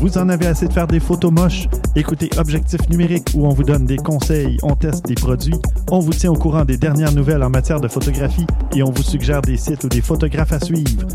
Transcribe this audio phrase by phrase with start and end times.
[0.00, 1.68] Vous en avez assez de faire des photos moches?
[1.94, 5.54] Écoutez Objectif Numérique où on vous donne des conseils, on teste des produits,
[5.92, 9.04] on vous tient au courant des dernières nouvelles en matière de photographie et on vous
[9.04, 11.06] suggère des sites ou des photographes à suivre.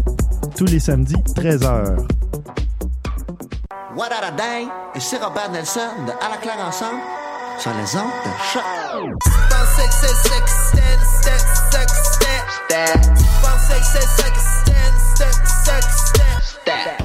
[0.55, 1.97] Tous les samedis, 13h.
[3.97, 4.69] What a dang!
[4.95, 7.01] Ici Robert Nelson de À la claire ensemble
[7.59, 8.63] sur les ondes de choc.
[13.67, 15.33] Six, six, second, stand, step,
[15.63, 16.43] second, stand.
[16.43, 17.04] Step.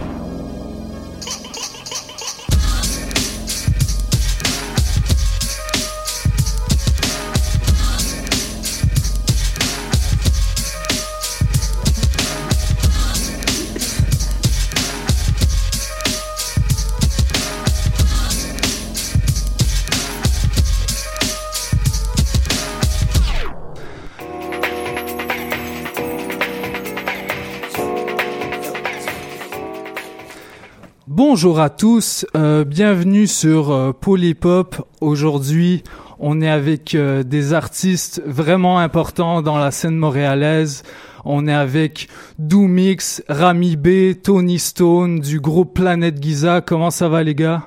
[31.32, 34.84] Bonjour à tous, euh, bienvenue sur euh, Polypop.
[35.00, 35.84] Aujourd'hui,
[36.18, 40.82] on est avec euh, des artistes vraiment importants dans la scène montréalaise.
[41.24, 42.08] On est avec
[42.40, 46.62] Doomix, Rami B, Tony Stone du groupe Planète Giza.
[46.62, 47.62] Comment ça va les gars?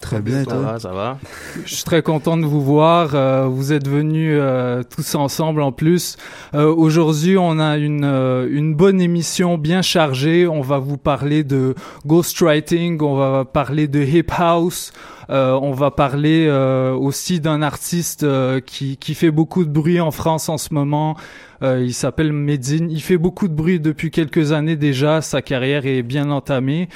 [0.00, 1.18] Très bien, ça va, ça va.
[1.64, 3.14] Je suis très content de vous voir.
[3.14, 6.16] Euh, vous êtes venus euh, tous ensemble en plus.
[6.54, 10.46] Euh, Aujourd'hui, on a une, euh, une bonne émission bien chargée.
[10.46, 11.74] On va vous parler de
[12.04, 14.92] ghostwriting, on va parler de hip house,
[15.30, 19.98] euh, on va parler euh, aussi d'un artiste euh, qui, qui fait beaucoup de bruit
[20.00, 21.16] en France en ce moment.
[21.62, 22.90] Euh, il s'appelle Medine.
[22.90, 25.22] Il fait beaucoup de bruit depuis quelques années déjà.
[25.22, 26.90] Sa carrière est bien entamée.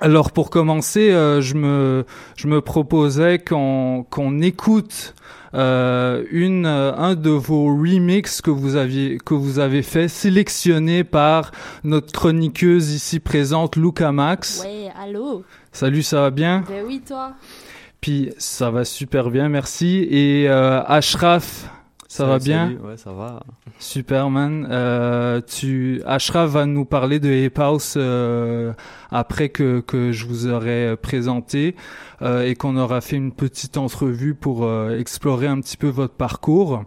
[0.00, 2.04] Alors pour commencer, euh, je me
[2.36, 5.14] je me proposais qu'on qu'on écoute
[5.54, 11.04] euh, une euh, un de vos remixes que vous aviez que vous avez fait, sélectionné
[11.04, 11.52] par
[11.84, 14.62] notre chroniqueuse ici présente, Luca Max.
[14.62, 15.42] Ouais, allô?
[15.72, 16.64] Salut, ça va bien?
[16.68, 17.32] Ben oui, toi.
[18.00, 20.06] Puis ça va super bien, merci.
[20.10, 21.70] Et euh, Ashraf,
[22.08, 23.42] ça va bien Ouais, ça va.
[23.78, 28.72] Superman, euh, tu Ashraf va nous parler de Hip House euh,
[29.10, 31.76] après que que je vous aurai présenté
[32.22, 36.14] euh, et qu'on aura fait une petite entrevue pour euh, explorer un petit peu votre
[36.14, 36.84] parcours.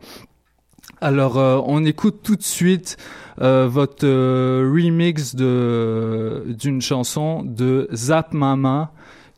[1.03, 2.97] Alors, euh, on écoute tout de suite
[3.41, 8.91] euh, votre euh, remix de d'une chanson de Zap Mama,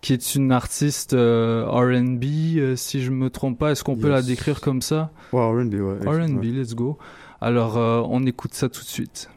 [0.04, 3.72] qui est une artiste euh, R&B, euh, si je me trompe pas.
[3.72, 5.12] Est-ce qu'on peut la décrire comme ça?
[5.32, 5.98] Ouais, R&B, ouais.
[6.06, 6.48] R&B, ouais.
[6.48, 6.98] let's go.
[7.40, 9.30] Alors, euh, on écoute ça tout de suite.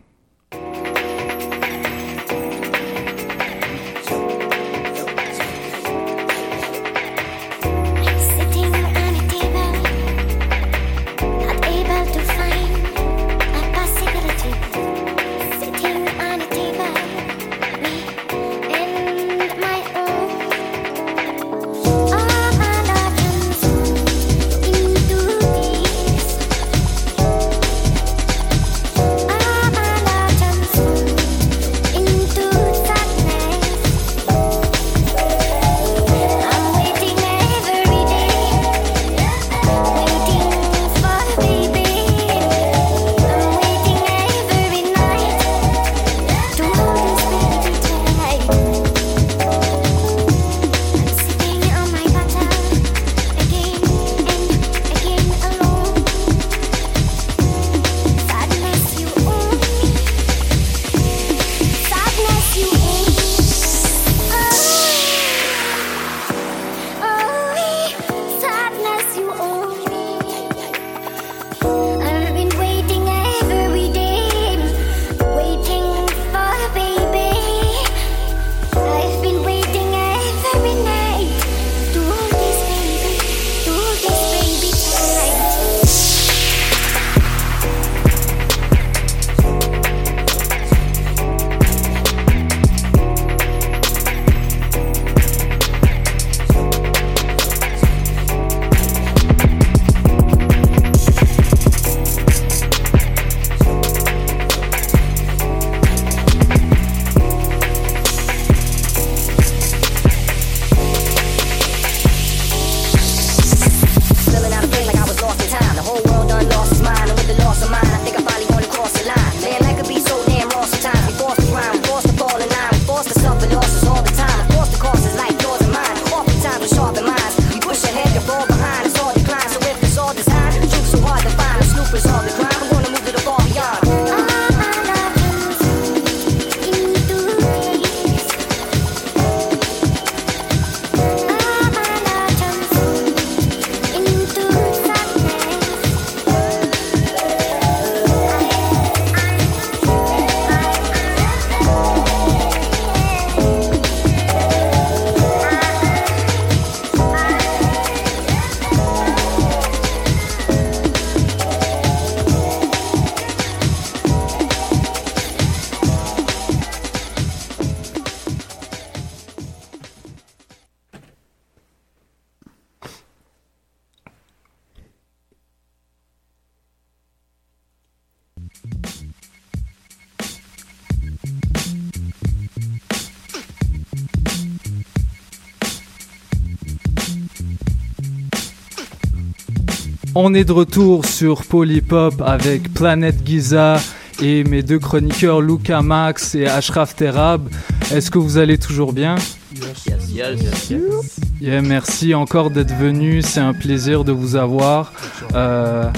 [190.18, 193.76] On est de retour sur Polypop avec Planète Giza
[194.22, 197.50] et mes deux chroniqueurs Luca Max et Ashraf Terab.
[197.92, 199.16] Est-ce que vous allez toujours bien?
[199.54, 201.20] Yes, yes, yes, yes.
[201.38, 203.20] Yeah, merci encore d'être venu.
[203.20, 204.94] C'est un plaisir de vous avoir.
[205.34, 205.90] Euh,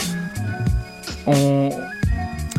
[1.26, 1.57] on...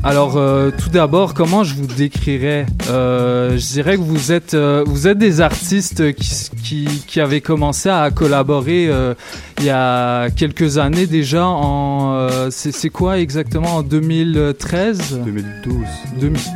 [0.02, 4.84] Alors, euh, tout d'abord, comment je vous décrirais Euh, Je dirais que vous êtes, euh,
[4.88, 9.14] vous êtes des artistes qui, qui, qui avaient commencé à collaborer euh,
[9.60, 11.46] il y a quelques années déjà.
[11.48, 15.76] En, euh, c'est c'est quoi exactement En 2013 2012.
[16.22, 16.48] 2012.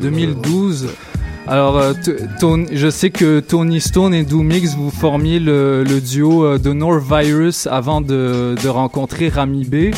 [0.00, 0.88] 2012.
[1.46, 1.78] Alors,
[2.40, 7.02] Ton- je sais que Tony Stone et Doomix, vous formiez le, le duo de North
[7.06, 9.94] Virus avant de, de rencontrer Rami B.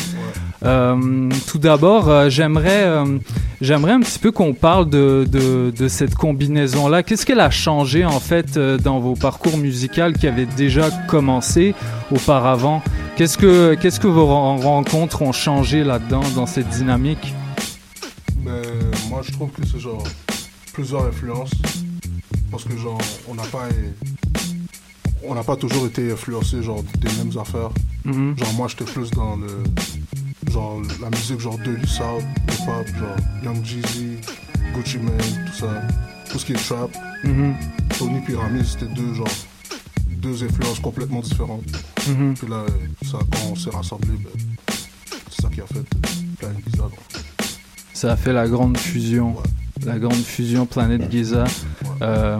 [0.63, 3.17] Euh, tout d'abord, euh, j'aimerais, euh,
[3.61, 7.03] j'aimerais un petit peu qu'on parle de, de, de cette combinaison-là.
[7.03, 11.75] Qu'est-ce qu'elle a changé en fait dans vos parcours musicaux qui avaient déjà commencé
[12.11, 12.81] auparavant?
[13.17, 17.33] Qu'est-ce que, qu'est-ce que vos ren- rencontres ont changé là-dedans, dans cette dynamique?
[18.43, 18.61] Mais
[19.09, 20.03] moi, je trouve que c'est genre
[20.73, 21.51] plusieurs influences.
[22.51, 22.97] Parce que genre,
[23.27, 23.67] on n'a pas.
[25.27, 27.71] On n'a pas toujours été influencé genre des mêmes affaires.
[28.03, 28.35] Mhm.
[28.37, 29.47] Genre moi j'étais plus dans le
[30.55, 34.17] genre la musique genre de South, hip hop, genre Young Jeezy,
[34.73, 35.81] Gucci Mane, tout ça,
[36.31, 36.89] tout ce qui est trap.
[37.25, 37.55] Mhm.
[37.99, 39.27] Tony Pyramid c'était deux genre
[40.07, 41.65] deux influences complètement différentes.
[42.07, 42.35] Mhm.
[42.35, 42.63] Puis là
[43.03, 44.75] ça quand on s'est rassemblés, ben,
[45.29, 46.89] c'est ça qui a fait de bizarres.
[47.93, 49.35] Ça a fait la grande fusion.
[49.85, 51.43] La grande fusion Planète Giza.
[52.01, 52.39] Euh,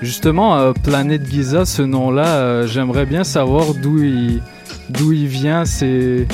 [0.00, 4.42] justement, euh, Planète Giza, ce nom-là, euh, j'aimerais bien savoir d'où il,
[4.90, 5.64] d'où il vient.
[5.64, 6.28] C'est,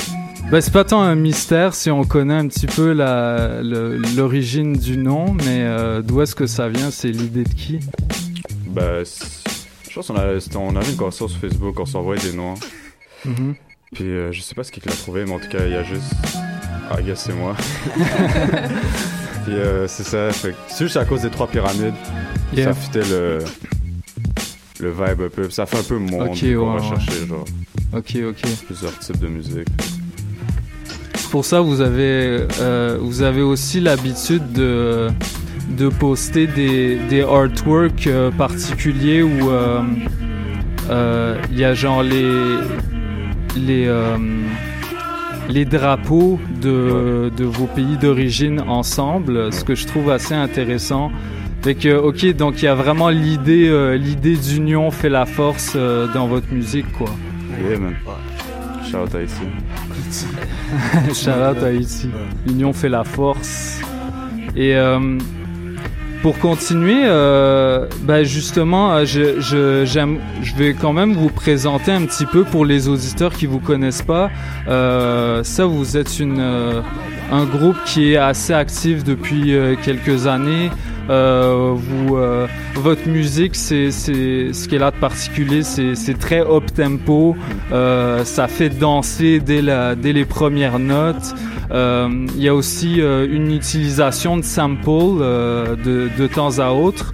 [0.51, 2.91] ben, c'est pas tant un mystère si on connaît un petit peu
[4.15, 7.79] l'origine du nom, mais euh, d'où est-ce que ça vient C'est l'idée de qui?
[9.03, 9.25] C'est-
[9.89, 12.55] je pense qu'on a- on avait une conversation sur Facebook, on s'envoyait des noms.
[13.25, 13.55] Mhm.
[13.93, 15.75] Puis euh, je sais pas ce qui l'a trouvé, mais en tout cas, il y
[15.75, 16.13] a juste.
[16.89, 17.55] Ah, gars, c'est moi.
[19.45, 20.29] Puis euh, c'est ça.
[20.31, 21.93] C'est juste à cause des trois pyramides.
[22.55, 22.73] Yeah.
[22.73, 23.39] Ça fitait le.
[24.79, 25.49] Le vibe un peu.
[25.51, 26.81] Ça fait un peu monde Ok, qu'on ouais, va ouais.
[26.89, 27.45] chercher, genre.
[27.95, 28.41] Ok, ok.
[28.65, 29.67] Plusieurs types de musique.
[31.33, 35.07] Pour ça vous avez euh, vous avez aussi l'habitude de
[35.67, 39.81] de poster des, des artworks euh, particuliers où euh,
[41.51, 42.59] il y a genre les
[43.57, 43.91] les
[45.49, 51.11] les drapeaux de, de vos pays d'origine ensemble, ce que je trouve assez intéressant.
[51.63, 55.75] Fait que, ok, donc il y a vraiment l'idée, euh, l'idée d'union fait la force
[56.13, 57.09] dans votre musique, quoi.
[57.67, 57.95] Yeah, man.
[58.85, 59.29] Shout out.
[61.09, 62.09] Out à Haïti.
[62.47, 63.79] L'union fait la force.
[64.55, 65.17] Et euh,
[66.23, 71.91] pour continuer, euh, bah justement, euh, je, je, j'aime, je vais quand même vous présenter
[71.91, 74.31] un petit peu pour les auditeurs qui vous connaissent pas.
[74.69, 79.53] Euh, ça, vous êtes une, un groupe qui est assez actif depuis
[79.83, 80.71] quelques années.
[81.09, 86.65] Euh, vous, euh, votre musique, c'est, ce qui est là de particulier, c'est, très up
[86.73, 87.35] tempo.
[87.71, 91.33] Euh, ça fait danser dès, la, dès les premières notes.
[91.71, 95.19] Il y a aussi une utilisation de samples
[95.83, 97.13] de, de temps à autre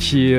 [0.00, 0.38] qui est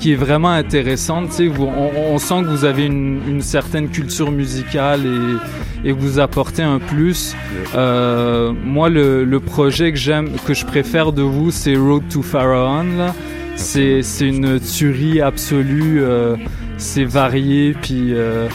[0.00, 1.28] qui est vraiment intéressante.
[1.40, 5.36] Vous, on, on sent que vous avez une, une certaine culture musicale et,
[5.84, 7.34] et vous apportez un plus.
[7.74, 12.22] Euh, moi, le, le projet que j'aime, que je préfère de vous, c'est Road to
[12.22, 12.84] Pharaon.
[12.98, 13.14] Là.
[13.56, 16.00] C'est, c'est une tuerie absolue.
[16.02, 16.36] euh,
[16.78, 18.48] c'est varié, puis euh,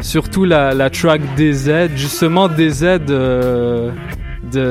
[0.00, 1.90] surtout la, la track DZ.
[1.96, 2.98] Justement, DZ.
[3.06, 3.90] de,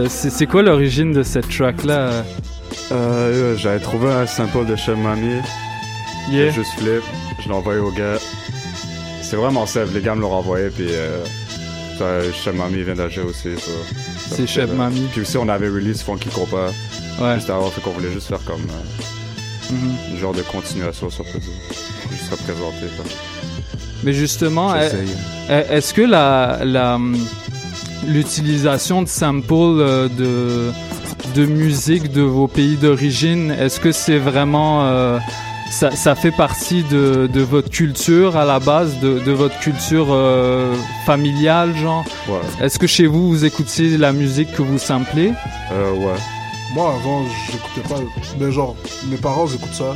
[0.09, 2.23] c'est, c'est quoi l'origine de cette track là
[2.91, 5.35] Euh, J'avais trouvé un sample de Chef Mami.
[6.29, 6.49] Yeah.
[6.51, 7.01] Juste flip.
[7.41, 8.17] Je l'ai envoyé au gars.
[9.21, 9.89] C'est vraiment simple.
[9.93, 10.69] Les gars me l'ont renvoyé.
[10.69, 11.23] Puis euh,
[12.33, 13.49] Chef Mami vient d'agir aussi.
[13.57, 13.71] ça.
[14.29, 14.75] Ça C'est Chef là.
[14.75, 15.07] Mami.
[15.11, 16.67] Puis aussi, on avait release Funky Compa.
[17.19, 17.35] Ouais.
[17.35, 19.95] Juste avant, fait qu'on voulait juste faire comme euh, Mhm.
[20.13, 21.49] une genre de continuation, on peut dire.
[22.11, 22.87] Juste représenter.
[22.97, 23.05] quoi.
[24.03, 26.99] Mais justement, est-ce que la, la,
[28.07, 30.71] l'utilisation de samples euh, de,
[31.35, 34.85] de musique de vos pays d'origine, est-ce que c'est vraiment...
[34.87, 35.19] euh,
[35.71, 40.07] ça, ça fait partie de, de votre culture à la base, de, de votre culture
[40.09, 40.75] euh,
[41.05, 42.03] familiale, genre?
[42.27, 42.65] Ouais.
[42.65, 45.31] Est-ce que chez vous, vous écoutiez la musique que vous samplez?
[45.71, 46.19] Euh, ouais.
[46.75, 47.99] Moi avant j'écoutais pas,
[48.39, 48.75] mais genre
[49.09, 49.93] mes parents écoutent ça.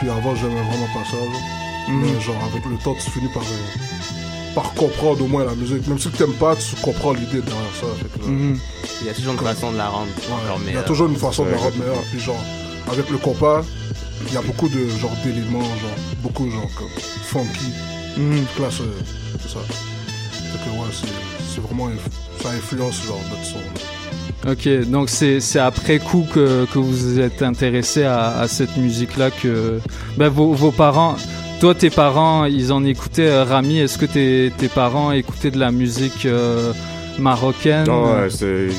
[0.00, 1.16] Puis avant j'aimais vraiment pas ça.
[1.16, 1.88] Genre.
[1.88, 2.00] Mhm.
[2.02, 5.86] Mais genre avec le temps tu finis par, euh, par comprendre au moins la musique.
[5.86, 7.86] Même si tu t'aimes pas, tu comprends l'idée derrière ça.
[8.00, 8.58] Fait que, Mhm.
[9.02, 10.84] Il y a toujours une façon de la rendre encore Il y a meilleure.
[10.86, 12.02] toujours une façon de la rendre meilleure.
[12.10, 12.42] Puis genre,
[12.90, 13.60] avec le compas,
[14.28, 16.88] il y a beaucoup de genre d'éléments, genre beaucoup genre comme
[17.24, 17.70] funky.
[18.16, 18.82] Donc là, c'est
[19.42, 19.60] c'est ça.
[19.60, 21.88] Fait que ouais, c'est- c'est vraiment,
[22.42, 23.58] ça influence genre notre son.
[23.58, 24.52] là.
[24.52, 29.30] Ok, donc c'est c'est après coup que, que vous êtes intéressé à, à cette musique-là
[29.30, 29.80] que
[30.18, 31.16] ben, vos, vos parents,
[31.60, 33.26] toi tes parents, ils en écoutaient.
[33.28, 36.72] euh, Rami, est-ce que tes, tes parents écoutaient de la musique euh,
[37.18, 37.86] marocaine?
[37.86, 38.74] Non, ouais, c'est ju-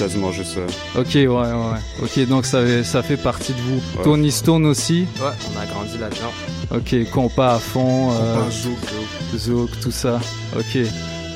[0.00, 0.60] quasiment juste ça.
[1.00, 2.02] Ok, ouais, ouais, ouais.
[2.02, 3.76] Ok, donc ça, fait- ça fait partie de vous.
[3.98, 4.04] Ouais.
[4.04, 6.32] Tony Stone aussi Ouais, on a grandi là-dedans.
[6.76, 10.18] Ok, compas à fond, euh, Compas, zouk, zouk, tout ça.
[10.58, 10.78] Ok,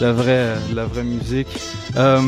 [0.01, 1.49] la vraie, la vraie musique.
[1.97, 2.21] Euh,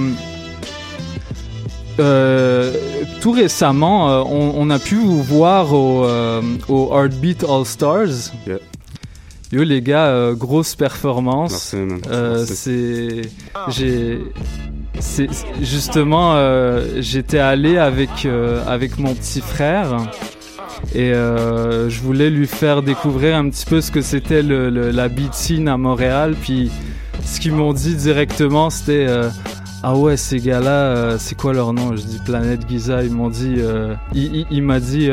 [1.98, 2.72] euh,
[3.20, 8.32] tout récemment, euh, on, on a pu vous voir au, euh, au Heartbeat All Stars.
[8.46, 8.58] Yeah.
[9.52, 11.52] Yo les gars, euh, grosse performance.
[11.52, 12.00] Merci, man.
[12.10, 12.54] Euh, Merci.
[12.56, 13.30] c'est,
[13.68, 14.18] j'ai,
[15.60, 19.96] justement, euh, j'étais allé avec euh, avec mon petit frère
[20.94, 24.90] et euh, je voulais lui faire découvrir un petit peu ce que c'était le, le-
[24.90, 26.34] la beat scene à Montréal.
[26.40, 26.70] Puis
[27.24, 29.06] ce qu'ils m'ont dit directement, c'était
[29.82, 33.02] ah ouais ces gars-là, c'est quoi leur nom Je dis Planète Giza.
[33.02, 33.56] Ils m'ont dit,
[34.14, 35.10] il, m'a dit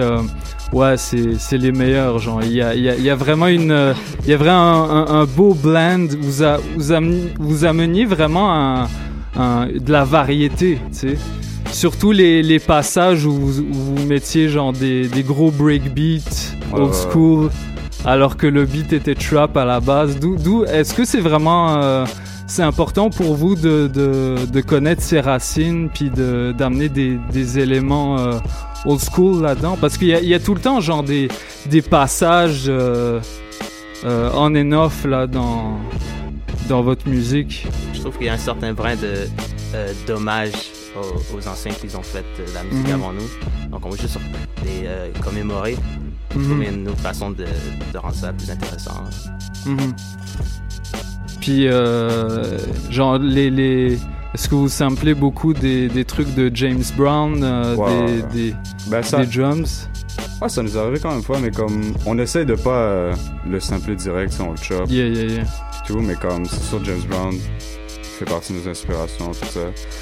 [0.74, 2.20] ouais c'est les meilleurs.
[2.20, 5.54] Genre il y a, il y a, vraiment une, il y a vraiment un, beau
[5.54, 6.08] blend.
[6.20, 6.94] Vous a, vous
[7.40, 8.88] vous ameniez vraiment un,
[9.36, 11.18] un- de la variété, tu sais.
[11.72, 16.94] Surtout les, les passages où vous, où vous mettiez genre des, des gros breakbeats old
[16.94, 17.50] school
[18.06, 20.20] alors que le beat était trap à la base.
[20.20, 22.06] D'où, est-ce que c'est vraiment euh,
[22.46, 27.58] c'est important pour vous de, de, de connaître ses racines puis de, d'amener des, des
[27.58, 28.38] éléments euh,
[28.86, 29.78] old school là-dedans?
[29.82, 31.28] Parce qu'il y a, il y a tout le temps genre des,
[31.72, 33.20] des passages euh,
[34.06, 35.78] euh, on and off là dans
[36.67, 37.67] dans votre musique?
[37.93, 39.27] Je trouve qu'il y a un certain brin de
[39.75, 40.51] euh, dommage
[40.96, 42.93] aux, aux anciens qui ont fait euh, la musique Mhm.
[42.93, 43.70] avant nous.
[43.72, 44.17] Donc on veut juste
[44.63, 45.75] les euh, commémorer.
[46.36, 46.43] Mhm.
[46.43, 47.46] Trouver une autre façon de,
[47.93, 49.03] de rendre ça plus intéressant.
[49.65, 49.93] Mhm.
[51.41, 52.58] Puis, euh,
[52.89, 53.98] genre, les, les...
[54.34, 57.75] est-ce que vous samplez beaucoup des, des trucs de James Brown, euh,
[58.32, 58.55] des, des,
[58.88, 59.89] Ben, ça, des drums?
[60.41, 63.13] Ouais, ça nous arrive quand même fois, mais comme on essaie de pas euh,
[63.50, 65.43] le sampler direct, si on le chop, Yeah, yeah, yeah.
[65.88, 67.34] Tout, mais comme c'est sûr James Brown
[68.00, 69.60] fait partie de nos inspirations, tout ça.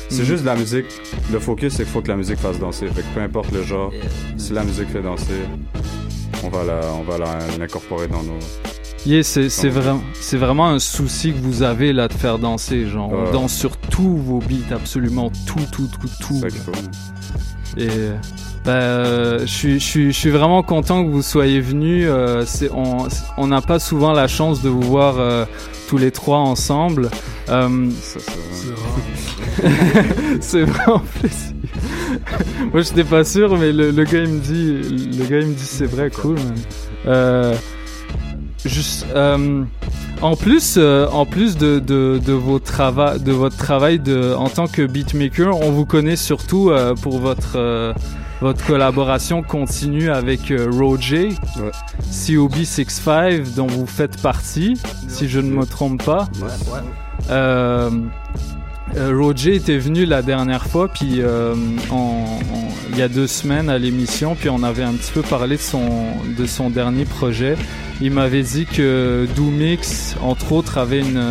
[0.10, 0.26] C'est Mhm.
[0.26, 0.86] juste la musique.
[1.32, 2.88] Le focus, c'est qu'il faut que la musique fasse danser.
[2.88, 3.92] Fait que peu importe le genre,
[4.38, 5.42] si la musique fait danser,
[6.44, 8.38] on va la, on va la- l'incorporer dans nos.
[9.06, 12.86] Yeah, c'est, c'est, vraiment, c'est vraiment un souci que vous avez là de faire danser.
[12.86, 16.42] Genre, on danse sur tous vos beats, absolument tout, tout, tout, tout.
[17.76, 17.82] C'est.
[17.84, 17.90] Et
[18.65, 22.06] ben, euh, je suis, je suis, je suis vraiment content que vous soyez venus.
[22.08, 22.46] Euh,
[23.38, 25.46] on, n'a pas souvent la chance de vous voir euh,
[25.88, 27.10] tous les trois ensemble.
[27.50, 28.20] Euh, C'est
[30.41, 31.53] c'est vraiment plaisir.
[32.74, 35.53] Moi, j'étais pas sûr, mais le, le gars il me dit, le gars il me
[35.53, 36.36] dit c'est vrai, cool.
[36.36, 36.56] Man.
[37.08, 37.56] Euh,
[38.65, 39.63] juste, euh,
[40.22, 44.50] en plus, euh, en plus de, de, de vos trava de votre travail de, en
[44.50, 47.94] tant que beatmaker, on vous connaît surtout euh, pour votre euh,
[48.41, 51.71] votre collaboration continue avec euh, Roger, Ouais.
[52.12, 54.74] COB65, dont vous faites partie,
[55.07, 56.27] si je ne me trompe pas.
[56.41, 56.79] Ouais, ouais.
[57.29, 57.89] Euh,
[58.98, 61.55] euh, Roger était venu la dernière fois, puis euh,
[62.91, 65.62] il y a deux semaines à l'émission, puis on avait un petit peu parlé de
[65.62, 65.88] son,
[66.38, 67.55] de son dernier projet.
[68.01, 71.24] Il m'avait dit que Doomix, entre autres, avait une,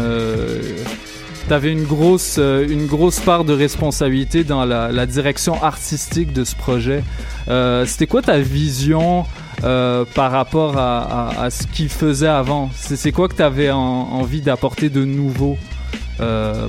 [1.44, 6.44] euh, t'avais une grosse, euh, une grosse part de responsabilité dans la, direction artistique de
[6.44, 7.02] ce projet.
[7.48, 9.24] Euh, C'était quoi ta vision
[9.64, 12.70] euh, par rapport à, ce qu'il faisait avant?
[12.74, 15.58] C'est quoi que tu avais envie d'apporter de nouveau?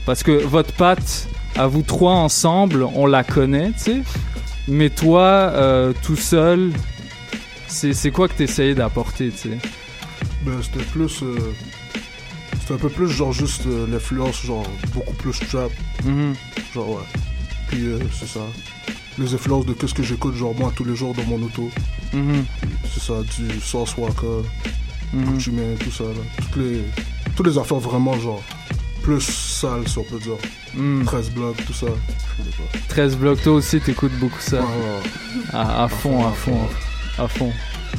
[0.05, 4.01] Parce que votre patte, à vous trois ensemble, on la connaît, tu sais.
[4.67, 5.53] Mais toi,
[6.01, 6.71] tout seul,
[7.67, 9.57] c'est quoi que tu d'apporter, tu sais?
[10.45, 11.23] Ben, c'était plus.
[12.61, 15.71] C'était un peu plus, genre, juste euh, l'influence, genre, beaucoup plus trap.
[16.05, 16.35] Mhm.
[16.73, 17.03] Genre, ouais.
[17.67, 18.39] Puis, euh, c'est ça.
[19.17, 21.69] Les influences de qu'est-ce que j'écoute, genre, moi, tous les jours dans mon auto.
[22.13, 22.45] Mhm.
[22.93, 24.47] C'est ça, du Sauce Walker,
[25.13, 25.37] Mhm.
[25.53, 26.09] Mane, tout ça, là.
[26.41, 26.81] Toutes les,
[27.35, 28.41] toutes les affaires vraiment, genre,
[29.03, 30.37] plus sales, si on peut dire.
[30.73, 31.03] Mhm.
[31.05, 31.87] 13 blocs, tout ça.
[32.37, 32.79] Je sais pas.
[32.87, 34.57] 13 blocs, toi aussi, t'écoutes beaucoup ça.
[34.61, 35.49] Ouais, ouais.
[35.53, 36.59] À, à fond, à fond,
[37.17, 37.51] à fond.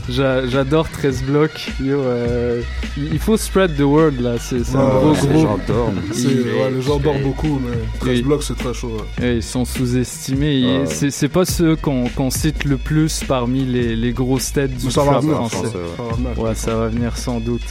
[0.09, 1.71] J'adore 13 blocs.
[1.81, 2.61] Yo, euh,
[2.97, 4.35] il faut spread the word là.
[4.39, 5.29] C'est un gros ouais, gros.
[5.33, 6.01] Les gens dorment.
[6.11, 8.23] Ouais, les gens dorment beaucoup, mais 13 Oui.
[8.23, 8.97] blocs, c'est très chaud.
[9.21, 9.37] ouais.
[9.37, 10.85] Ils sont sous-estimés.
[10.87, 15.29] C'est pas ceux qu'on cite le plus parmi les, les grosses têtes du venir, français.
[15.29, 15.57] français,
[15.97, 16.39] ça va venir.
[16.39, 17.63] Ouais, ça va venir sans doute.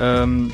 [0.00, 0.46] Euh,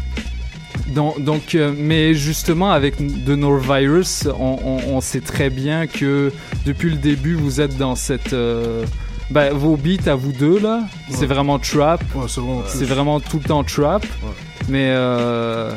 [0.95, 6.33] donc, donc, euh, mais justement, avec The Norvirus, on, on, on sait très bien que
[6.67, 8.33] depuis le début, vous êtes dans cette.
[8.33, 8.85] euh,
[9.31, 11.27] ben, vos beats à vous deux, là, c'est Ouais.
[11.27, 12.03] vraiment trap.
[12.15, 12.63] Ouais, c'est vraiment.
[12.67, 14.03] C'est plus- vraiment tout le temps trap.
[14.03, 14.29] Ouais.
[14.69, 15.73] Mais euh,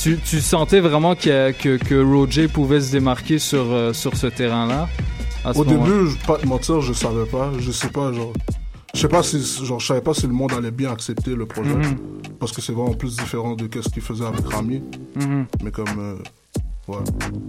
[0.00, 4.26] tu, tu sentais vraiment a- que, que Roger pouvait se démarquer sur, euh, sur ce
[4.26, 4.88] terrain-là
[5.52, 7.50] ce Au début, je- pas te mentir, je savais pas.
[7.58, 8.32] Je sais pas, genre.
[8.94, 11.44] Je sais pas si, genre, je savais pas si le monde allait bien accepter le
[11.46, 11.74] projet.
[11.74, 11.96] Mhm.
[12.40, 14.82] Parce que c'est vraiment plus différent de ce qu'il faisait avec Rami.
[15.16, 15.46] Mhm.
[15.62, 16.14] Mais comme, euh,
[16.88, 16.98] ouais.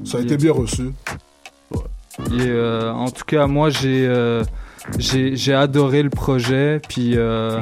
[0.03, 0.25] Ça a Yeah.
[0.33, 0.89] été bien reçu.
[2.31, 4.43] Et euh, en tout cas, moi, j'ai euh,
[4.97, 6.79] j'ai adoré le projet.
[6.87, 7.61] Puis euh,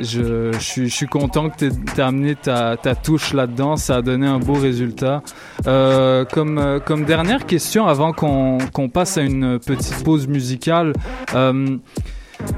[0.00, 3.76] je, je suis je suis content que tu aies amené ta, ta touche là-dedans.
[3.76, 5.22] Ça a donné un beau résultat.
[5.66, 10.92] Euh, comme, euh, comme dernière question, avant qu'on qu'on passe à une petite pause musicale,
[11.34, 11.76] euh,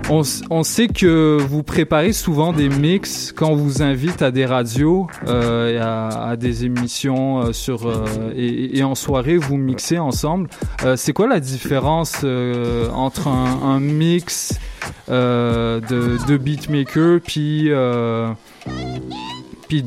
[0.08, 5.06] on, sait que vous préparez souvent des mix quand on vous invite à des radios
[5.26, 10.48] euh, à, des émissions euh, sur euh, et, en soirée vous mixez ensemble.
[10.96, 12.24] C'est quoi la différence
[12.94, 14.58] entre un, mix
[15.08, 17.70] de, beatmaker puis
[19.68, 19.84] puis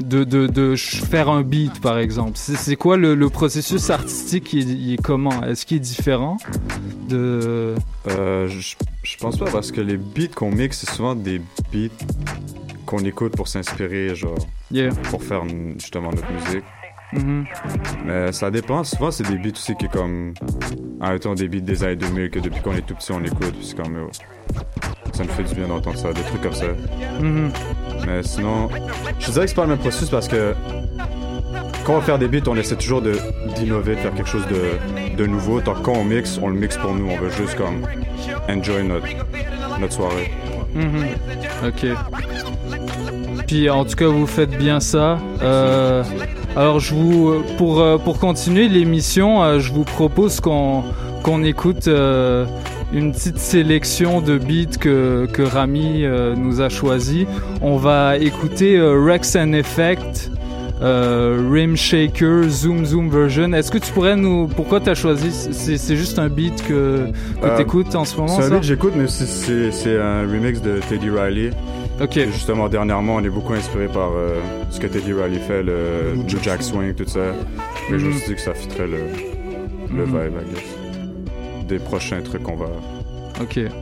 [0.00, 2.32] de, faire un beat par exemple?
[2.34, 5.42] C'est quoi le, processus artistique il comment?
[5.44, 6.38] Est-ce qu'il est différent
[7.08, 7.74] de
[9.10, 11.40] je pense pas parce que les beats qu'on mixe, c'est souvent des
[11.72, 11.88] beats
[12.86, 14.38] qu'on écoute pour s'inspirer, genre,
[14.70, 14.90] Yeah.
[15.10, 16.64] pour faire mm, justement notre musique.
[17.12, 17.44] Mhm.
[18.04, 18.84] Mais ça dépend.
[18.84, 20.32] Souvent, c'est des beats aussi qui, comme,
[21.00, 23.52] en étant des beats des années 2000 que depuis qu'on est tout petit, on écoute.
[23.52, 24.10] puis C'est comme, oh,
[25.12, 26.66] ça nous fait du bien d'entendre ça, des trucs comme ça.
[27.20, 27.50] Mhm.
[28.06, 28.68] Mais sinon,
[29.18, 30.54] je dirais que c'est pas le même processus parce que
[31.84, 33.16] quand on va faire des beats, on essaie toujours de
[33.56, 35.60] d'innover, de faire quelque chose de, de nouveau.
[35.60, 37.08] Tant que quand on mixe, on le mixe pour nous.
[37.10, 37.82] On veut juste comme
[38.48, 39.06] enjoy notre,
[39.78, 40.30] notre soirée.
[40.74, 41.06] Mhm.
[41.66, 41.86] Ok.
[43.46, 45.18] Puis en tout cas, vous faites bien ça.
[45.42, 46.02] Euh,
[46.56, 50.84] alors je vous, pour euh, pour continuer l'émission, euh, je vous propose qu'on
[51.22, 56.06] qu'on écoute une petite sélection de beats que que Rami
[56.36, 57.26] nous a choisi.
[57.60, 60.30] On va écouter Rex and Effect.
[60.82, 63.52] Euh, Rim Shaker, Zoom Zoom version.
[63.52, 64.46] Est-ce que tu pourrais nous.
[64.48, 67.06] Pourquoi tu as choisi C'est juste un beat que,
[67.40, 70.60] que Euh, t'écoutes en ce moment C'est un beat que j'écoute, mais c'est- un remix
[70.62, 71.50] de Teddy Riley.
[72.02, 72.16] Ok.
[72.16, 74.40] Et justement, dernièrement, on est beaucoup inspiré par euh,
[74.70, 77.20] ce que Teddy Riley fait, le, le Jack Swing, tout ça.
[77.90, 78.98] Mais je me suis dit que ça fitterait le,
[79.94, 80.18] le Mhm.
[80.18, 81.66] vibe, I guess.
[81.68, 82.66] Des prochains trucs qu'on va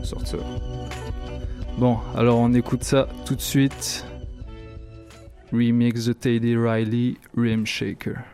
[0.02, 0.38] sortir.
[1.78, 4.04] Bon, alors on écoute ça tout de suite.
[5.50, 8.26] Remix the Teddy Riley, Rim Shaker.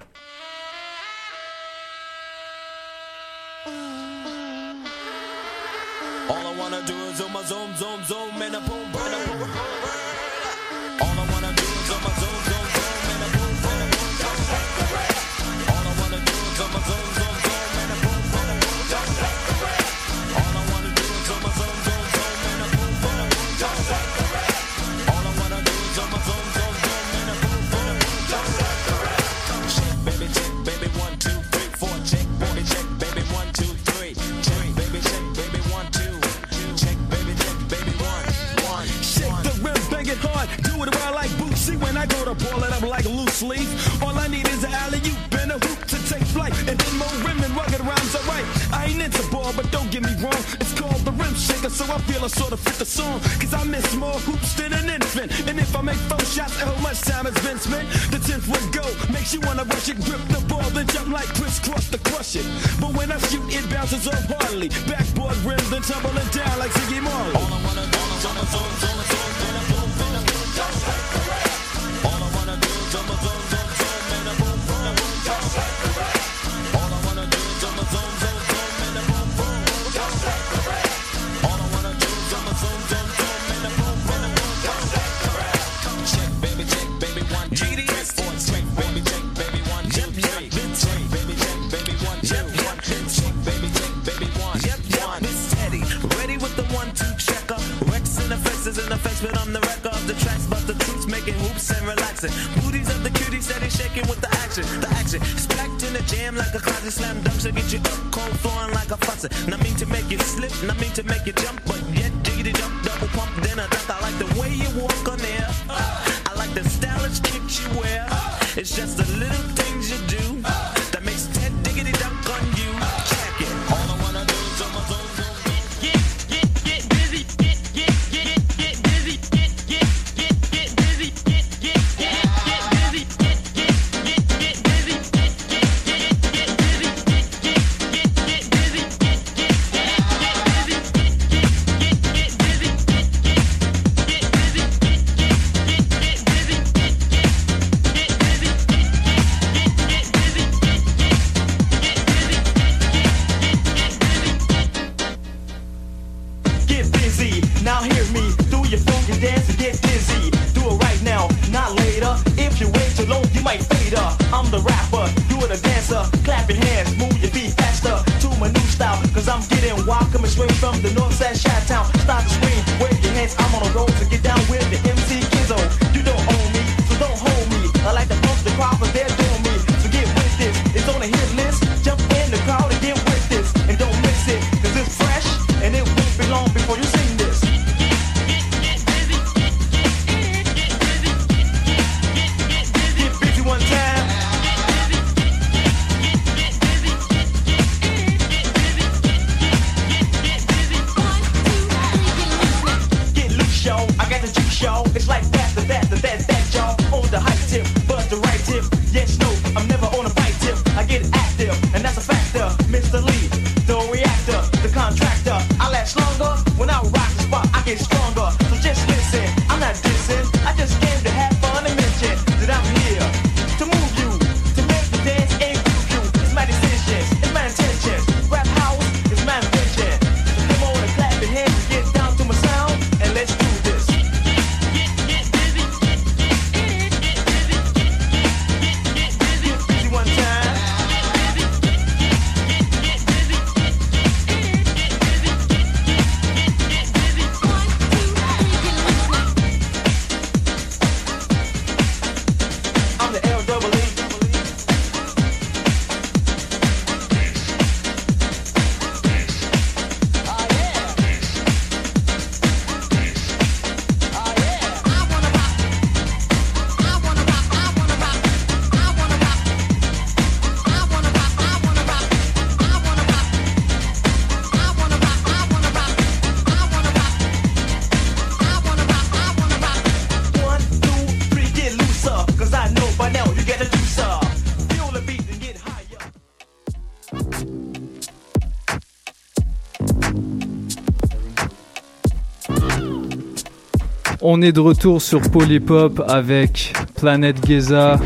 [294.37, 298.01] On est de retour sur Polypop avec Planète Geza.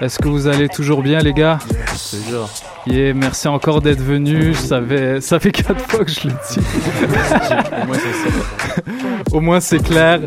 [0.00, 1.58] Est-ce que vous allez toujours bien, les gars?
[2.10, 2.48] Toujours.
[2.86, 4.56] Yeah, merci encore d'être venus.
[4.56, 6.60] Ça fait, ça fait quatre fois que je le dis.
[9.32, 10.20] Au moins, c'est c'est clair.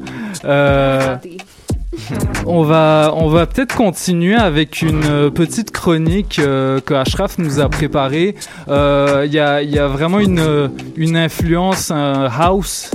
[0.45, 1.15] Euh,
[2.45, 7.59] on va, on va peut-être continuer avec une euh, petite chronique euh, que Ashraf nous
[7.59, 8.35] a préparée.
[8.69, 12.91] Euh, Il y, a, y a vraiment une, une influence un house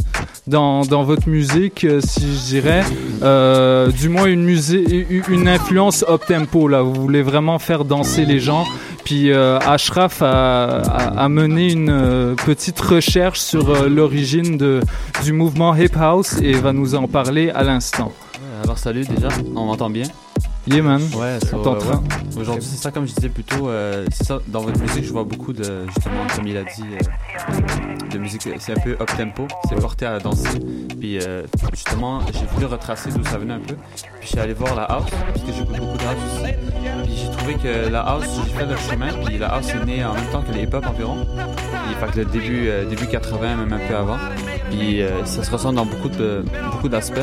[0.47, 2.85] dans, dans votre musique, euh, si je dirais.
[3.23, 4.89] Euh, du moins une, musique,
[5.29, 6.69] une influence up-tempo.
[6.69, 6.83] Là.
[6.83, 8.65] Vous voulez vraiment faire danser les gens.
[9.05, 14.81] Puis euh, Ashraf a, mené une petite recherche sur l'origine
[15.25, 18.13] du mouvement hip house et va nous en parler à l'instant.
[18.63, 20.05] Alors salut déjà, on m'entend bien
[20.65, 22.41] Yeah man, Ouais, so, euh, ouais.
[22.41, 25.13] Aujourd'hui, c'est ça, comme je disais plus tôt, euh, c'est ça, dans votre musique, je
[25.13, 29.49] vois beaucoup de, justement, comme il a dit, euh, de musique, c'est un peu up-tempo,
[29.69, 30.61] c'est porté à danser.
[31.01, 33.75] Puis, euh, justement, j'ai voulu retracer d'où ça venait un peu.
[33.75, 36.53] Puis, je suis allé voir la house, parce que j'écoute beaucoup de house aussi.
[37.03, 40.05] Puis, j'ai trouvé que la house, j'ai fait le chemin, puis la house est née
[40.05, 41.27] en même temps que les hip-hop environ.
[41.27, 44.19] Puis, fait que le début, euh, début 80, même un peu avant.
[44.71, 47.19] Puis, euh, ça se ressent dans beaucoup de, beaucoup d'aspects.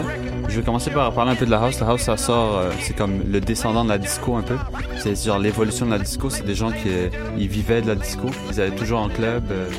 [0.49, 1.79] Je vais commencer par parler un peu de la house.
[1.79, 4.55] La house, ça sort, euh, c'est comme le descendant de la disco un peu.
[4.97, 6.29] C'est genre l'évolution de la disco.
[6.31, 8.27] C'est des gens qui euh, ils vivaient de la disco.
[8.51, 9.43] Ils allaient toujours en club.
[9.51, 9.69] euh,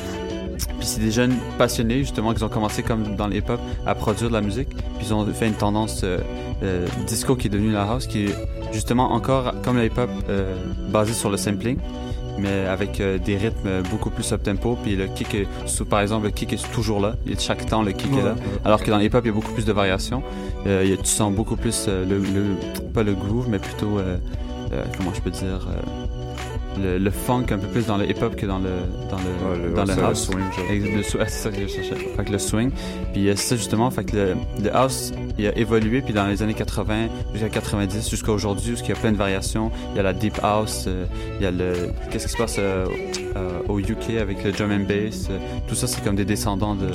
[0.78, 4.28] puis c'est des jeunes passionnés justement qui ont commencé comme dans le hip-hop à produire
[4.28, 4.68] de la musique.
[4.68, 6.04] Puis ils ont fait une tendance
[7.06, 8.34] disco qui est devenue la house, qui est
[8.72, 10.54] justement encore comme le hip-hop euh,
[10.90, 11.76] basé sur le sampling
[12.38, 14.76] mais avec euh, des rythmes beaucoup plus up-tempo.
[14.82, 17.14] Puis le kick, est, sous- par exemple, le kick est toujours là.
[17.38, 18.34] Chaque temps, le kick est là.
[18.64, 20.22] Alors que dans le hip-hop, il y a beaucoup plus de variations.
[20.66, 23.58] Euh, il y a- tu sens beaucoup plus euh, le, le- pas le groove, mais
[23.58, 24.16] plutôt, euh,
[24.72, 25.99] euh, comment je peux dire, euh,
[26.78, 28.70] le, le funk un peu plus dans le hip-hop que dans le
[29.10, 29.22] dans le,
[29.62, 30.26] Ouais, le- dans ouais, le house.
[30.26, 30.38] swing,
[30.96, 31.94] le sw- ah, c'est ça que je cherchais.
[32.16, 32.70] Fait que le swing.
[33.12, 36.26] Puis euh, c'est ça justement, fait que le, le house il a évolué puis dans
[36.26, 39.70] les années 80 jusqu'à 90 jusqu'à aujourd'hui où il y a plein de variations.
[39.92, 41.06] Il y a la deep house, euh,
[41.38, 41.72] il y a le
[42.10, 42.86] qu'est-ce qui se passe euh,
[43.36, 45.28] euh, au UK avec le drum and bass.
[45.30, 46.88] euh, tout ça c'est comme des descendants de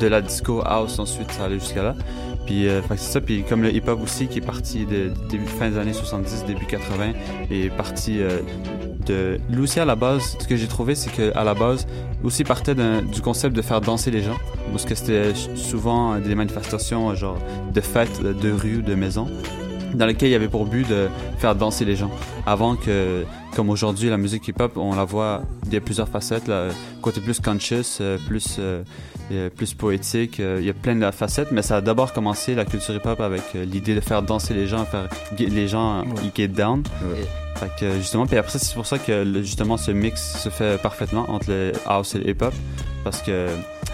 [0.00, 1.94] de la disco house ensuite ça allait jusqu'à là.
[2.48, 3.20] Puis euh, c'est ça.
[3.20, 5.12] Puis comme le hip hop aussi qui est parti de
[5.58, 7.12] fin des années 70 début 80
[7.50, 8.40] est parti euh,
[9.04, 11.86] de lui aussi à la base ce que j'ai trouvé c'est que à la base
[12.24, 14.38] aussi partait du concept de faire danser les gens.
[14.70, 17.36] Parce que c'était souvent des manifestations euh, genre
[17.74, 19.28] de fêtes de rue de maison
[19.94, 22.10] dans lequel il y avait pour but de faire danser les gens.
[22.46, 23.24] Avant que,
[23.54, 26.68] comme aujourd'hui, la musique hip-hop, on la voit, il y a plusieurs facettes, là,
[27.02, 28.82] côté plus conscious, euh, plus, euh,
[29.32, 32.64] euh, plus poétique, il y a plein de facettes, mais ça a d'abord commencé la
[32.64, 36.02] culture hip-hop avec l'idée de faire danser les gens, faire les gens euh,
[36.34, 36.82] get down.
[37.56, 41.28] Fait que justement, puis après c'est pour ça que justement ce mix se fait parfaitement
[41.28, 42.54] entre le house et le hip-hop,
[43.02, 43.48] parce que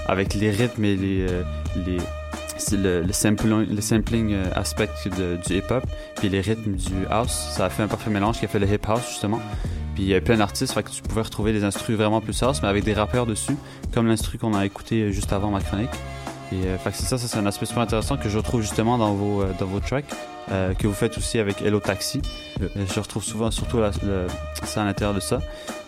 [0.07, 1.27] avec les rythmes et les,
[1.87, 1.97] les
[2.73, 5.85] le, le sampling, le sampling euh, aspect du hip-hop,
[6.17, 8.67] puis les rythmes du house, ça a fait un parfait mélange qui a fait le
[8.73, 9.41] hip-house justement.
[9.95, 12.61] Puis il y a plein d'artistes, fait tu pouvais retrouver des instrus vraiment plus house,
[12.63, 13.57] mais avec des rappeurs dessus,
[13.93, 15.91] comme l'instru qu'on a écouté euh, juste avant ma chronique.
[16.53, 19.15] Et euh, c'est ça, ça c'est un aspect super intéressant que je retrouve justement dans
[19.15, 20.05] vos, euh, dans vos tracks,
[20.53, 22.21] euh, que vous faites aussi avec Hello Taxi.
[22.61, 23.93] Je retrouve souvent surtout la-
[24.65, 25.41] ça à l'intérieur de ça.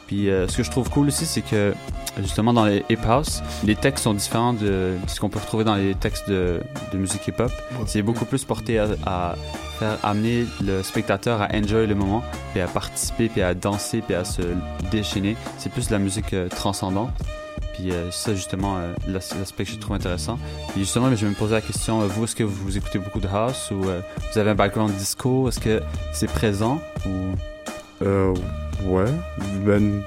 [0.06, 1.74] Puis euh, ce que je trouve cool aussi, c'est que
[2.20, 5.64] justement dans les hip house, les textes sont différents de, de ce qu'on peut retrouver
[5.64, 6.60] dans les textes de,
[6.92, 7.50] de musique hip hop.
[7.86, 9.34] C'est beaucoup plus porté à, à
[9.78, 14.14] faire amener le spectateur à enjoy le moment, puis à participer, puis à danser, puis
[14.14, 14.42] à se
[14.90, 15.36] déchaîner.
[15.58, 17.10] C'est plus de la musique euh, transcendante.
[17.74, 20.38] Puis euh, ça, justement, euh, l'as- l'aspect que je trouve intéressant.
[20.70, 23.20] Puis justement, je vais me poser la question, euh, vous, est-ce que vous écoutez beaucoup
[23.20, 25.48] de house ou vous avez un background disco?
[25.48, 25.82] Est-ce que
[26.14, 28.04] c'est présent ou...
[28.84, 29.04] Ouais.
[29.64, 30.02] Ben,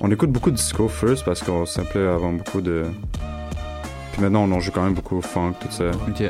[0.00, 2.84] on écoute beaucoup de disco first parce qu'on s'appelait avant beaucoup de.
[4.12, 5.90] Puis maintenant, on en joue quand même beaucoup au funk, tout ça.
[6.08, 6.22] Ok.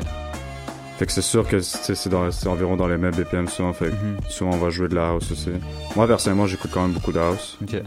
[0.97, 3.71] Fait que c'est sûr que c'est environ dans les mêmes BPM souvent.
[3.71, 4.17] Fait que Mhm.
[4.27, 5.51] souvent, on va jouer de la house aussi.
[5.95, 7.57] Moi, personnellement, j'écoute quand même beaucoup de house.
[7.61, 7.81] Ok.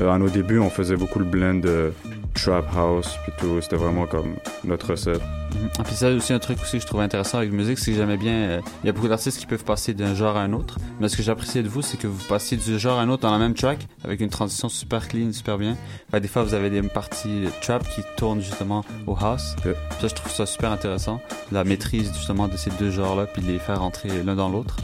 [0.00, 1.92] Euh, à nos débuts, on faisait beaucoup le blend de
[2.34, 3.60] trap house, puis tout.
[3.62, 5.22] C'était vraiment comme notre recette.
[5.22, 5.68] Mhm.
[5.78, 7.92] Ah, puis ça aussi un truc aussi que je trouve intéressant avec la musique, c'est
[7.92, 8.32] que j'aimais bien.
[8.34, 11.08] euh, Il y a beaucoup d'artistes qui peuvent passer d'un genre à un autre, mais
[11.08, 13.30] ce que j'appréciais de vous, c'est que vous passiez du genre à un autre dans
[13.30, 15.76] la même track avec une transition super clean, super bien.
[16.12, 19.56] Que des fois, vous avez des parties trap qui tournent justement au house.
[20.00, 21.20] Ça, je trouve ça super intéressant,
[21.52, 24.76] la maîtrise justement de ces deux genres-là, puis de les faire rentrer l'un dans l'autre.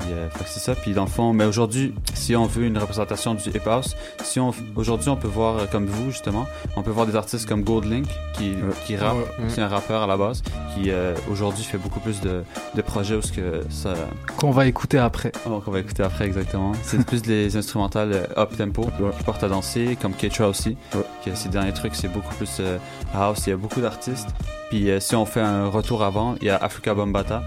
[0.00, 0.74] Puis euh, fait que c'est ça.
[0.74, 4.40] Puis dans le fond, mais aujourd'hui, si on veut une représentation du hip house, si
[4.40, 7.62] on aujourd'hui on peut voir euh, comme vous justement, on peut voir des artistes comme
[7.62, 8.54] Goldlink qui
[8.86, 9.44] qui rappe, Ouais.
[9.48, 10.42] c'est un rappeur à la base,
[10.74, 12.42] qui euh, aujourd'hui fait beaucoup plus de,
[12.74, 13.94] de projets où ce que ça
[14.36, 15.32] Qu'on va écouter après.
[15.46, 16.72] Oh, qu'on va écouter après exactement.
[16.82, 18.82] C'est plus des instrumentales euh, up tempo
[19.16, 20.76] qui portent à danser, comme Ketra aussi.
[21.22, 22.78] Qui, ces derniers trucs, c'est beaucoup plus euh,
[23.14, 23.46] house.
[23.46, 24.28] Il y a beaucoup d'artistes.
[24.70, 27.42] Puis euh, si on fait un retour avant, il y a Africa Bombata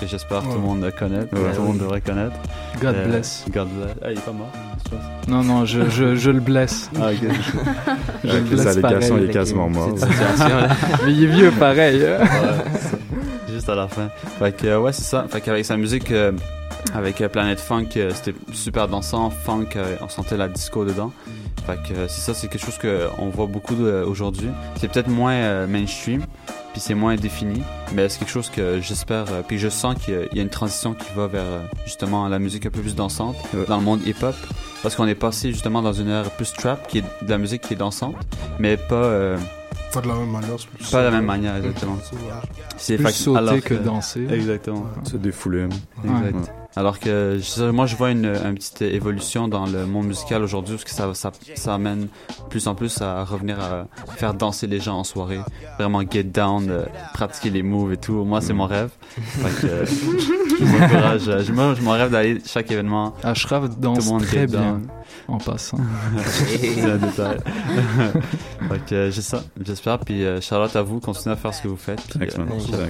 [0.00, 0.60] que j'espère que tout le Ouais.
[0.62, 1.26] monde connaît, Ouais.
[1.54, 2.36] tout le monde devrait connaître.
[2.80, 3.44] God Euh, bless.
[3.50, 3.94] God bless.
[4.02, 4.50] Ah, il est pas mort.
[5.28, 6.90] Non, non, je, je, je le blesse.
[7.00, 7.28] Ah, ok.
[8.24, 9.90] je Avec les allégations, il est quasiment mort.
[11.04, 12.04] Mais il est vieux pareil.
[12.06, 12.18] hein.
[12.20, 14.08] Ouais, juste à la fin.
[14.38, 15.26] Fait que, euh, ouais, c'est ça.
[15.28, 16.32] Fait qu'avec sa musique, euh,
[16.94, 19.30] avec Planet Funk, euh, c'était super dansant.
[19.30, 21.10] Funk, euh, on sentait la disco dedans.
[21.66, 23.74] Fait que euh, c'est ça, c'est quelque chose qu'on voit beaucoup
[24.06, 24.50] aujourd'hui.
[24.76, 26.22] C'est peut-être moins euh, mainstream,
[26.76, 27.62] puis c'est moins défini,
[27.94, 29.24] mais c'est quelque chose que j'espère.
[29.32, 32.38] euh, puis je sens qu'il y a- une transition qui va vers euh, justement la
[32.38, 33.34] musique un peu plus dansante
[33.66, 34.34] dans le monde hip-hop.
[34.82, 37.62] Parce qu'on est passé justement dans une ère plus trap, qui est de la musique
[37.62, 38.14] qui est dansante,
[38.58, 38.94] mais pas.
[38.94, 39.38] euh,
[39.90, 41.96] Pas de la même manière, c'est plus pas de la même manière, exactement.
[42.76, 44.26] C'est Plus sauter alors que danser.
[44.30, 44.84] Exactement.
[45.04, 45.62] Se défouler.
[46.04, 46.34] Exact.
[46.34, 46.52] Ouais.
[46.78, 50.74] Alors que je- moi, je vois une, une petite évolution dans le monde musical aujourd'hui,
[50.74, 52.08] parce que ça, ça, ça amène
[52.50, 53.86] plus en plus à revenir à
[54.16, 55.40] faire danser les gens en soirée,
[55.78, 56.84] vraiment get down, euh,
[57.14, 58.24] pratiquer les moves et tout.
[58.24, 58.90] Moi, c'est mon rêve.
[59.16, 59.86] Fait que, euh,
[60.58, 61.28] je vous encourage.
[61.28, 63.14] euh, je- Moi, je m'en rêve d'aller chaque événement.
[63.22, 64.86] Ashraf danse Tout le monde très bien, down.
[68.88, 69.98] Que euh, j'ai ça, j'espère.
[69.98, 72.00] Puis euh, Charlotte, à vous, continuez à faire ce que vous faites.
[72.02, 72.46] Puis, Excellent.
[72.74, 72.86] euh,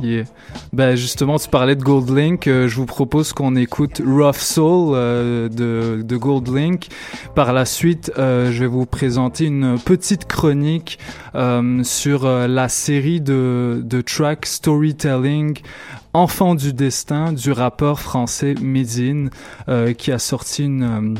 [0.00, 0.24] Yeah.
[0.72, 2.46] Ben justement, tu parlais de Goldlink.
[2.46, 6.88] euh, je vous propose qu'on écoute Rough Soul euh, de, de Goldlink.
[7.34, 10.98] Par la suite, euh, je vais vous présenter une petite chronique
[11.34, 15.58] euh, sur euh, la série de, de track storytelling
[16.12, 19.30] Enfant du destin du rappeur français Medine
[19.68, 21.14] euh, qui a sorti une euh,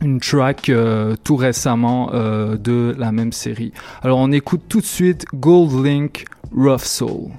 [0.00, 3.72] une track euh, tout récemment euh, de la même série.
[4.02, 6.24] Alors on écoute tout de suite Gold Link
[6.56, 7.30] Rough Soul.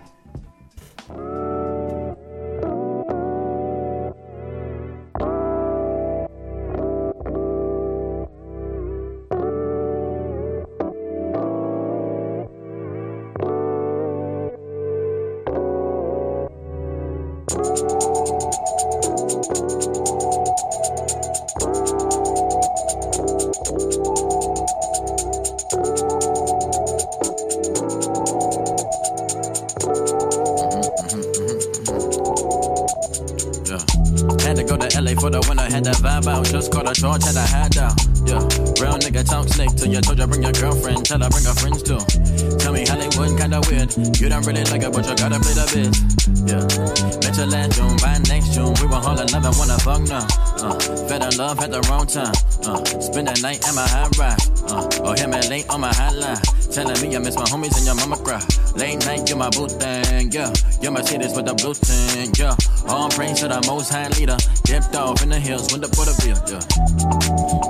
[55.73, 56.39] On my hotline.
[56.71, 58.41] Telling me I miss my homies and your mama cry.
[58.75, 60.53] Late night, you're my boo thing, yeah.
[60.81, 62.55] You Mercedes with the blue thing, yeah.
[62.87, 64.37] All praise to the most high leader.
[64.63, 66.61] Dipped off in the hills with the Porterville, yeah.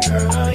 [0.07, 0.52] Girl,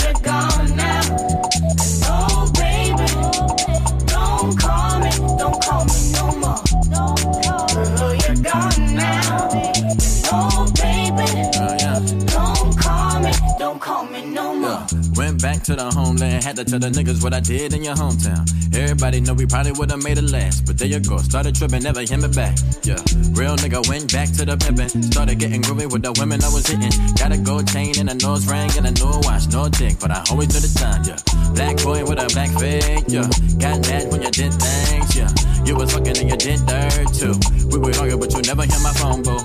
[16.48, 18.40] had to tell the niggas what I did in your hometown.
[18.74, 22.00] Everybody know we probably would've made it last, but there you go, started tripping, never
[22.00, 22.56] hit me back.
[22.88, 22.96] Yeah,
[23.36, 26.64] real nigga went back to the pimpin', started getting groovy with the women I was
[26.66, 26.88] hitting.
[27.20, 30.10] Got a gold chain and a nose ring and a new watch, no dick, but
[30.10, 31.04] I always do the time.
[31.04, 31.20] Yeah,
[31.52, 33.04] black boy with a black fade.
[33.12, 33.28] Yeah,
[33.60, 35.12] got mad when you did things.
[35.12, 35.28] Yeah,
[35.68, 37.36] you was fucking and you did dirt too.
[37.68, 39.36] We would argue, but you never hit my phone, boo.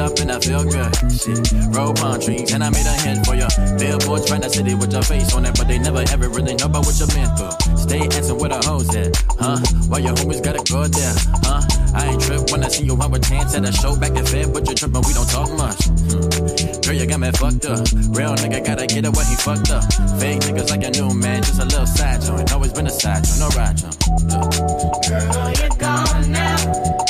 [0.00, 0.88] Up and I feel good.
[1.12, 3.44] Shit, roll palm trees and I made a hit for you.
[3.76, 6.72] Billboards right the city with your face on it, but they never ever really know
[6.72, 7.52] about what you've been through.
[7.76, 9.60] Stay asking where the hoes at, huh?
[9.92, 11.12] Why your homies gotta go there,
[11.44, 11.60] huh?
[11.92, 14.24] I ain't trip when I see you out with chance at a show back in
[14.24, 15.84] Fed, but you trippin', we don't talk much.
[15.84, 16.80] Hmm.
[16.80, 17.84] Girl, you got me fucked up.
[18.16, 19.84] Real nigga gotta get it when he fucked up.
[20.16, 22.48] Fake niggas like a new man, just a little side joint.
[22.56, 24.00] Always been a side joint, no ride joint.
[25.04, 27.09] Girl, you're gone now.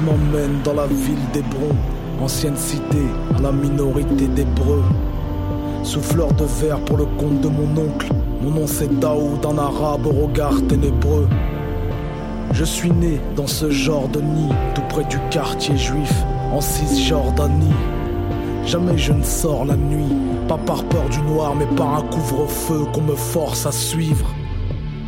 [0.00, 1.74] M'emmène dans la ville d'Hébron,
[2.20, 3.02] ancienne cité
[3.36, 4.84] à la minorité d'Hébreux.
[5.82, 8.08] Souffleur de verre pour le compte de mon oncle,
[8.42, 11.28] mon nom c'est Daoud, un arabe au regard ténébreux.
[12.52, 16.12] Je suis né dans ce genre de nid, tout près du quartier juif,
[16.52, 17.74] en Cisjordanie.
[18.64, 20.14] Jamais je ne sors la nuit,
[20.48, 24.26] pas par peur du noir, mais par un couvre-feu qu'on me force à suivre.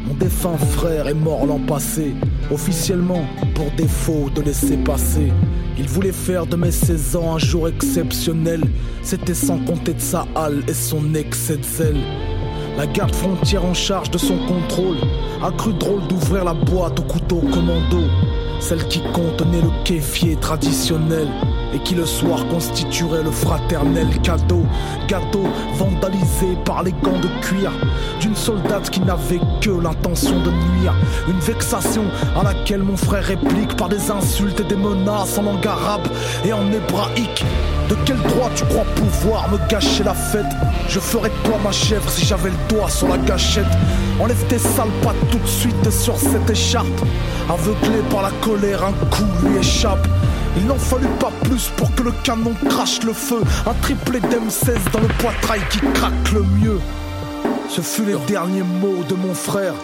[0.08, 2.14] Mon défunt frère est mort l'an passé,
[2.50, 5.30] officiellement pour défaut de laisser passer.
[5.76, 8.62] Il voulait faire de mes 16 ans un jour exceptionnel,
[9.02, 12.00] c'était sans compter de sa halle et son excès de zèle.
[12.78, 14.96] La garde frontière en charge de son contrôle
[15.42, 18.00] a cru drôle d'ouvrir la boîte au couteau commando,
[18.60, 21.28] celle qui contenait le kéfier traditionnel
[21.74, 24.64] et qui le soir constituerait le fraternel cadeau,
[25.06, 25.44] gâteau
[25.74, 27.70] vandalisé par les gants de cuir
[28.20, 30.94] d'une soldate qui n'avait que l'intention de nuire,
[31.28, 32.04] une vexation
[32.38, 36.08] à laquelle mon frère réplique par des insultes et des menaces en langue arabe
[36.44, 37.44] et en hébraïque.
[37.88, 40.44] De quel droit tu crois pouvoir me gâcher la fête?
[40.88, 43.64] Je ferais de toi ma chèvre si j'avais le doigt sur la gâchette.
[44.20, 46.86] Enlève tes sales pattes tout de suite sur cette écharpe.
[47.48, 50.06] Aveuglé par la colère, un coup lui échappe.
[50.60, 53.40] Il n'en fallut pas plus pour que le canon crache le feu.
[53.64, 56.80] Un triplé d'M16 dans le poitrail qui craque le mieux.
[57.68, 59.74] Ce fut les derniers mots de mon frère,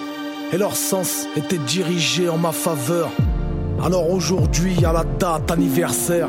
[0.53, 3.11] et leur sens était dirigé en ma faveur.
[3.85, 6.29] Alors aujourd'hui, à la date anniversaire,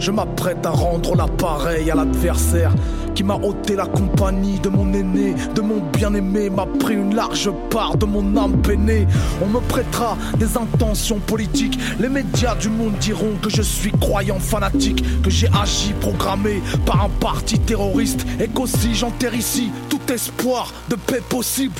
[0.00, 2.72] je m'apprête à rendre l'appareil à l'adversaire
[3.14, 7.50] qui m'a ôté la compagnie de mon aîné, de mon bien-aimé, m'a pris une large
[7.68, 9.06] part de mon âme peinée.
[9.42, 11.78] On me prêtera des intentions politiques.
[11.98, 17.04] Les médias du monde diront que je suis croyant fanatique, que j'ai agi programmé par
[17.04, 21.74] un parti terroriste et qu'aussi j'enterre ici tout espoir de paix possible.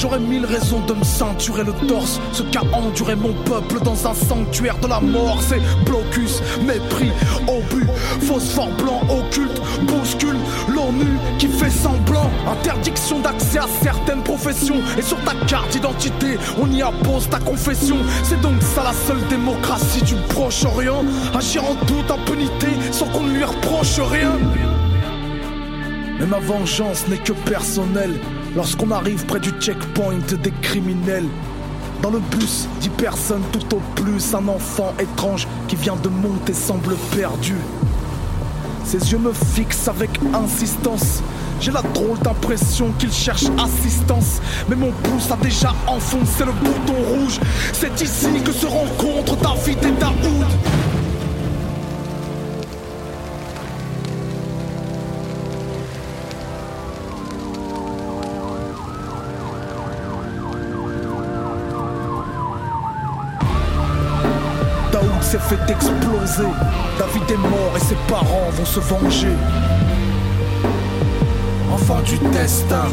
[0.00, 2.20] J'aurais mille raisons de me ceinturer le torse.
[2.32, 7.10] Ce qu'a enduré mon peuple dans un sanctuaire de la mort, c'est blocus, mépris,
[7.48, 7.88] obus,
[8.20, 10.36] phosphore blanc occulte, bouscule,
[10.68, 12.30] l'ONU qui fait semblant.
[12.46, 14.80] Interdiction d'accès à certaines professions.
[14.96, 17.96] Et sur ta carte d'identité, on y appose ta confession.
[18.22, 21.04] C'est donc ça la seule démocratie du Proche-Orient.
[21.36, 24.38] Agir en toute impunité sans qu'on ne lui reproche rien.
[26.20, 28.14] Mais ma vengeance n'est que personnelle.
[28.58, 31.28] Lorsqu'on arrive près du checkpoint des criminels,
[32.02, 36.54] dans le bus, dix personnes tout au plus, un enfant étrange qui vient de monter
[36.54, 37.54] semble perdu.
[38.84, 41.22] Ses yeux me fixent avec insistance.
[41.60, 44.40] J'ai la drôle d'impression qu'il cherche assistance.
[44.68, 47.38] Mais mon pouce a déjà enfoncé le bouton rouge.
[47.72, 50.46] C'est ici que se rencontrent David et Daoud.
[65.28, 66.48] S'est fait exploser.
[66.98, 69.36] David est mort et ses parents vont se venger.
[71.70, 72.88] Enfant du destin,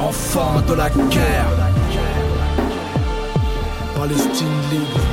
[0.00, 1.52] enfant de la guerre.
[3.94, 5.11] Palestine libre.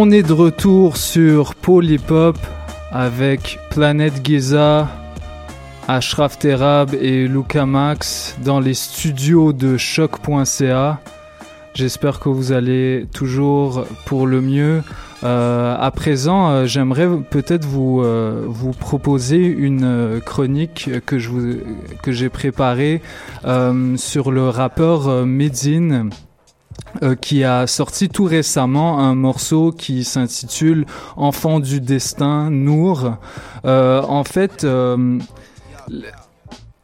[0.00, 2.38] On est de retour sur Polypop
[2.92, 4.88] avec Planète Giza,
[5.88, 11.00] Ashraf Terab et Luca Max dans les studios de choc.ca.
[11.74, 14.84] J'espère que vous allez toujours pour le mieux.
[15.24, 18.46] Euh, à présent, euh, j'aimerais peut-être vous, euh,
[18.78, 21.18] proposer une chronique que
[22.12, 23.02] j'ai préparée
[23.96, 26.10] sur le rappeur Medine.
[27.02, 33.16] Euh, qui a sorti tout récemment un morceau qui s'intitule Enfant du destin, Nour.
[33.64, 35.18] Euh, en fait, euh,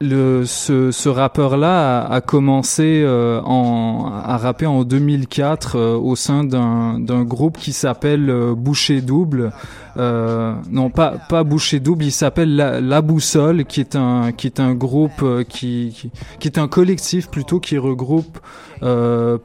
[0.01, 6.17] le, ce, ce rappeur-là a, a commencé euh, en, à rapper en 2004 euh, au
[6.17, 9.53] sein d'un groupe qui s'appelle euh, Boucher Double.
[9.97, 14.59] Euh, non, pas pas Boucher Double, il s'appelle la, Boussole, qui est un qui est
[14.59, 18.39] un groupe euh, qui, qui qui est un collectif plutôt qui regroupe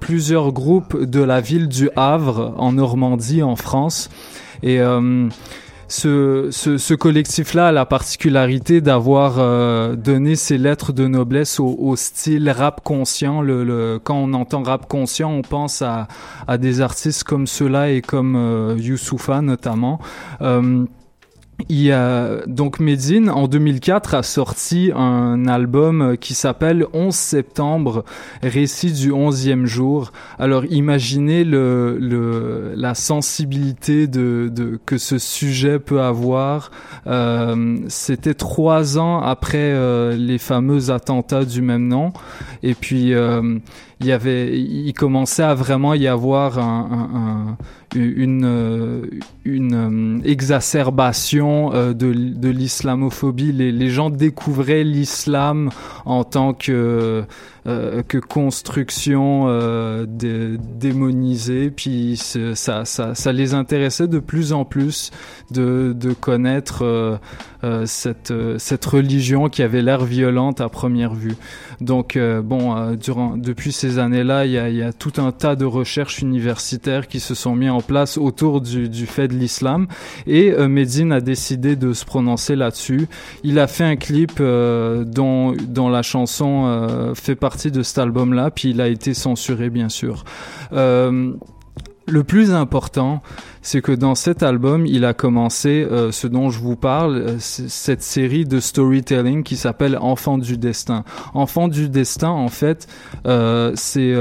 [0.01, 4.09] plusieurs groupes de la ville du Havre en Normandie en France
[4.63, 4.79] et
[5.89, 11.75] ce, ce, ce collectif-là a la particularité d'avoir euh, donné ses lettres de noblesse au,
[11.79, 13.41] au style rap conscient.
[13.41, 16.07] Le, le- quand on entend rap conscient, on pense à,
[16.47, 19.99] à des artistes comme ceux-là et comme euh, Youssoupha notamment.
[20.41, 20.85] Euh,
[21.67, 28.05] il a, donc Medine en 2004 a sorti un album euh, qui s'appelle 11 septembre,
[28.41, 30.11] récit du 11e jour.
[30.37, 36.71] Alors imaginez le, le, la sensibilité de, de, que ce sujet peut avoir.
[37.07, 42.13] Euh, C'était trois ans après euh, les fameux attentats du même nom.
[42.63, 43.59] Et puis euh,
[44.01, 47.57] il y avait, il commençait à vraiment y avoir un, un- un-
[47.95, 49.01] une, euh,
[49.45, 52.07] une euh, exacerbation euh, de,
[52.49, 53.51] l'islamophobie.
[53.51, 55.69] Les gens découvraient l'islam
[56.05, 57.23] en tant que
[57.67, 64.65] euh, que construction euh, dé- démonisée, puis ça, ça, ça les intéressait de plus en
[64.65, 65.11] plus
[65.51, 67.17] de, de connaître euh,
[67.63, 71.35] euh, cette, euh, cette religion qui avait l'air violente à première vue.
[71.81, 75.63] Donc bon, durant, depuis ces années-là, il y a, y a tout un tas de
[75.63, 79.87] recherches universitaires qui se sont mis en place autour du, du fait de l'islam,
[80.27, 83.07] et Medine a décidé de se prononcer là-dessus.
[83.43, 88.69] Il a fait un clip dont, dont la chanson fait partie de cet album-là, puis
[88.69, 90.23] il a été censuré bien sûr.
[90.73, 91.33] Euh,
[92.07, 93.21] le plus important,
[93.61, 97.35] c'est que dans cet album, il a commencé euh, ce dont je vous parle, euh,
[97.39, 101.03] cette série de storytelling qui s'appelle Enfant du destin.
[101.35, 102.87] Enfant du destin, en fait,
[103.75, 104.13] c'est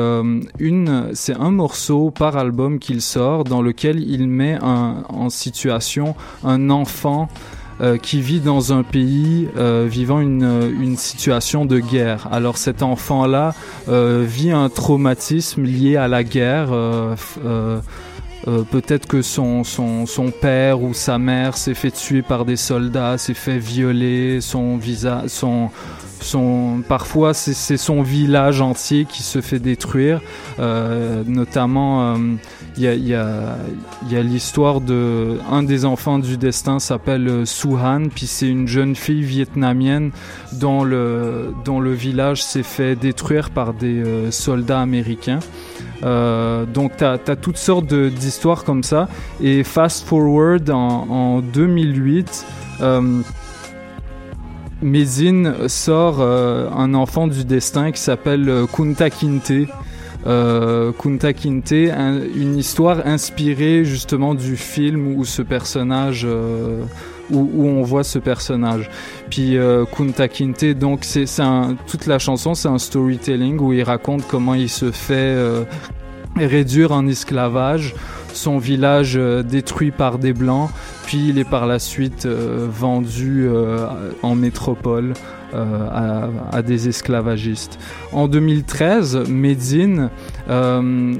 [0.58, 6.14] une, c'est un morceau par album qu'il sort dans lequel il met en situation
[6.44, 7.28] un enfant
[8.02, 12.28] qui vit dans un pays euh, vivant une, une situation de guerre.
[12.32, 13.54] Alors cet enfant-là
[13.88, 16.72] euh, vit un traumatisme lié à la guerre.
[16.72, 17.14] euh,
[17.44, 17.80] euh,
[18.46, 19.62] euh, peut-être que son,
[20.40, 25.28] père ou sa mère s'est fait tuer par des soldats, s'est fait violer, son visage,
[26.20, 30.20] son, parfois c'est son village entier qui se fait détruire.
[30.60, 32.16] Euh, notamment, euh,
[32.78, 38.48] il y a, l'histoire de un des enfants du destin s'appelle euh, Suhan, puis c'est
[38.48, 40.10] une jeune fille vietnamienne
[40.52, 45.40] dont le village s'est fait détruire par des euh, soldats américains.
[46.04, 49.08] Euh, donc tu as, toutes sortes d'histoires comme ça.
[49.40, 52.46] Et fast forward en, en 2008,
[52.80, 53.20] euh,
[54.80, 59.68] Medine sort un enfant du destin qui s'appelle Kunta Kinte.
[60.28, 66.82] Euh, Kunta Kinte, un- une histoire inspirée justement du film où ce personnage, euh,
[67.30, 68.90] où, on voit ce personnage.
[69.30, 71.24] Puis euh, Kunta Kinte, donc c'est
[71.86, 75.64] toute la chanson, c'est un storytelling où il raconte comment il se fait euh,
[76.36, 77.94] réduire en esclavage
[78.32, 80.70] son village euh, détruit par des blancs,
[81.08, 83.86] puis il est par la suite euh, vendu euh,
[84.22, 85.14] en métropole
[85.54, 87.78] à, des esclavagistes.
[88.12, 90.10] En 2013, Medine,
[90.50, 91.14] euh,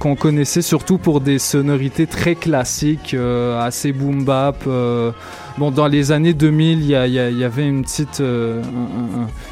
[0.00, 4.66] qu'on connaissait surtout pour des sonorités très classiques, assez boom bap.
[5.58, 8.62] Bon, dans les années 2000, il y, avait une petite, euh,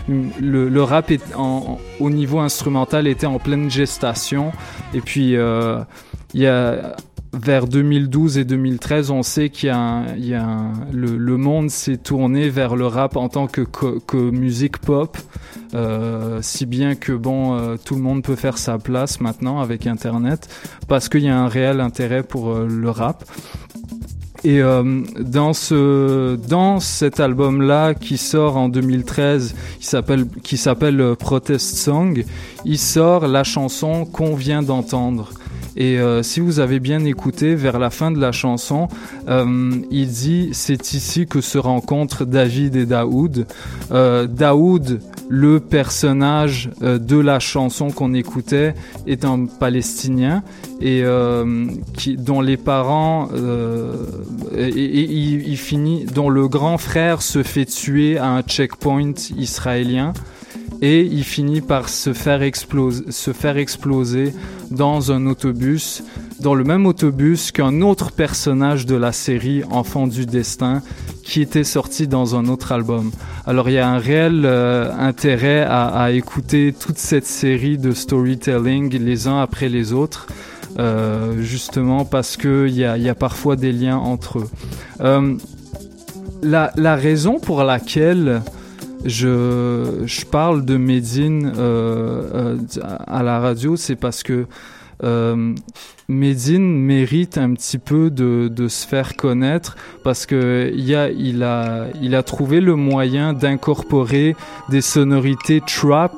[0.09, 4.53] le, rap est au niveau instrumental était en pleine gestation.
[4.95, 5.81] Et puis euh,
[6.33, 6.97] y a
[7.33, 9.73] vers 2012 et 2013, on sait qu'il y
[10.35, 15.19] a, le, monde s'est tourné vers le rap en tant que, que, que musique pop,
[15.75, 20.49] euh, si bien que bon, tout le monde peut faire sa place maintenant avec Internet,
[20.89, 23.25] parce qu'il y a un réel intérêt pour le rap.
[24.47, 30.57] Et euh, dans ce dans cet album là qui sort en 2013, qui s'appelle qui
[30.57, 32.25] s'appelle euh, Protest Song,
[32.65, 35.31] il sort la chanson qu'on vient d'entendre.
[35.77, 38.89] Et euh, si vous avez bien écouté, vers la fin de la chanson,
[39.29, 43.47] euh, il dit c'est ici que se rencontrent David et Daoud.
[43.93, 48.75] Euh, Daoud, le personnage de la chanson qu'on écoutait,
[49.07, 50.45] est un Palestinien
[50.81, 53.29] et dont les parents
[54.57, 60.13] et, finit, dont le grand frère se fait tuer à un checkpoint israélien
[60.83, 64.35] et il finit par se faire exploser, se faire exploser
[64.71, 66.03] dans un autobus,
[66.41, 70.83] dans le même autobus qu'un autre personnage de la série Enfant du destin
[71.23, 73.11] qui était sorti dans un autre album.
[73.47, 78.97] Alors il y a un réel euh, intérêt à, écouter toute cette série de storytelling
[78.99, 80.27] les uns après les autres.
[80.79, 84.49] euh, justement parce que il y a, y a parfois des liens entre eux.
[85.01, 85.35] Euh,
[86.43, 88.43] la raison pour laquelle
[89.07, 92.57] je, je parle de Medine euh, euh,
[93.07, 94.47] à la radio, c'est parce que
[95.05, 95.55] euh,
[96.09, 101.43] Medine mérite un petit peu de, de se faire connaître parce que il, a, il,
[101.43, 104.37] a, il a trouvé le moyen d'incorporer
[104.71, 106.13] des sonorités trap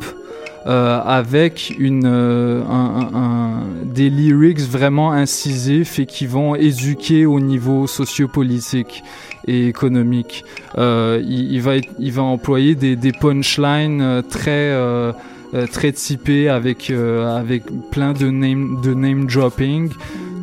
[0.66, 7.40] euh, avec une, euh, un- un- des lyrics vraiment incisifs et qui vont éduquer au
[7.40, 9.02] niveau sociopolitique
[9.48, 10.44] économique.
[10.76, 15.12] Euh, il, va, il va employer des, punchlines euh, très, euh,
[15.54, 19.90] euh, très typées avec, avec plein de name, de name dropping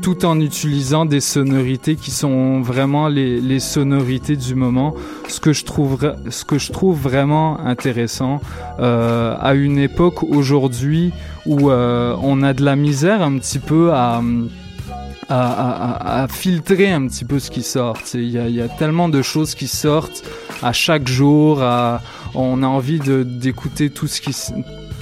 [0.02, 4.94] tout en utilisant des sonorités qui sont vraiment les, les sonorités du moment,
[5.28, 8.40] ce que je trouve, ce que je trouve vraiment intéressant
[8.78, 11.12] à une époque aujourd'hui
[11.48, 14.22] où on a de la misère un petit peu à,
[15.30, 17.98] à- à- à filtrer un petit peu ce qui sort.
[18.14, 20.24] Il y y a tellement de choses qui sortent
[20.62, 21.62] à chaque jour.
[21.62, 22.02] à-
[22.38, 24.34] on a envie d'écouter tout ce qui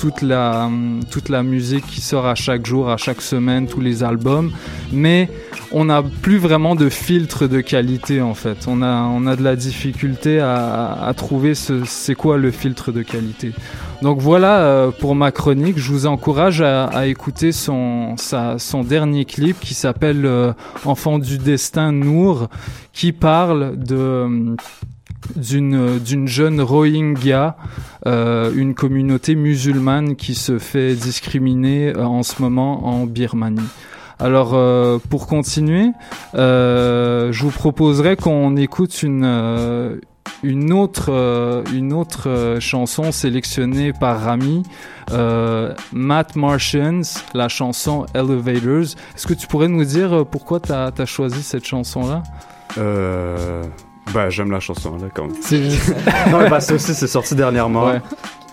[0.03, 0.69] toute la
[1.11, 4.51] toute la musique qui sort à chaque jour, à chaque semaine, tous les albums,
[4.91, 5.29] mais
[5.71, 8.65] on n'a plus vraiment de filtre de qualité en fait.
[8.67, 12.91] On a on a de la difficulté à, à trouver ce c'est quoi le filtre
[12.91, 13.53] de qualité.
[14.01, 15.77] Donc voilà euh, pour ma chronique.
[15.77, 20.51] Je vous encourage à, écouter son, son dernier clip qui s'appelle euh,
[20.83, 22.49] Enfant du destin Nour,
[22.91, 24.57] qui parle de
[25.35, 27.55] d'une d'une jeune Rohingya,
[28.05, 33.61] euh, une communauté musulmane qui se fait discriminer euh, en ce moment en Birmanie.
[34.19, 35.91] Alors euh, pour continuer,
[36.33, 39.99] je vous proposerais qu'on écoute une
[40.43, 44.63] une autre une autre chanson sélectionnée par Rami,
[45.91, 47.01] Matt Martians,
[47.33, 48.95] la chanson Elevators.
[49.15, 52.23] Est-ce que tu pourrais nous dire pourquoi tu as, choisi cette chanson-là?
[52.77, 53.63] Euh.
[54.13, 55.31] Ben, j'aime la chanson, là, comme.
[55.41, 55.59] C'est-
[56.31, 57.87] non, mais parce que aussi, c'est sorti dernièrement.
[57.87, 58.01] Ouais.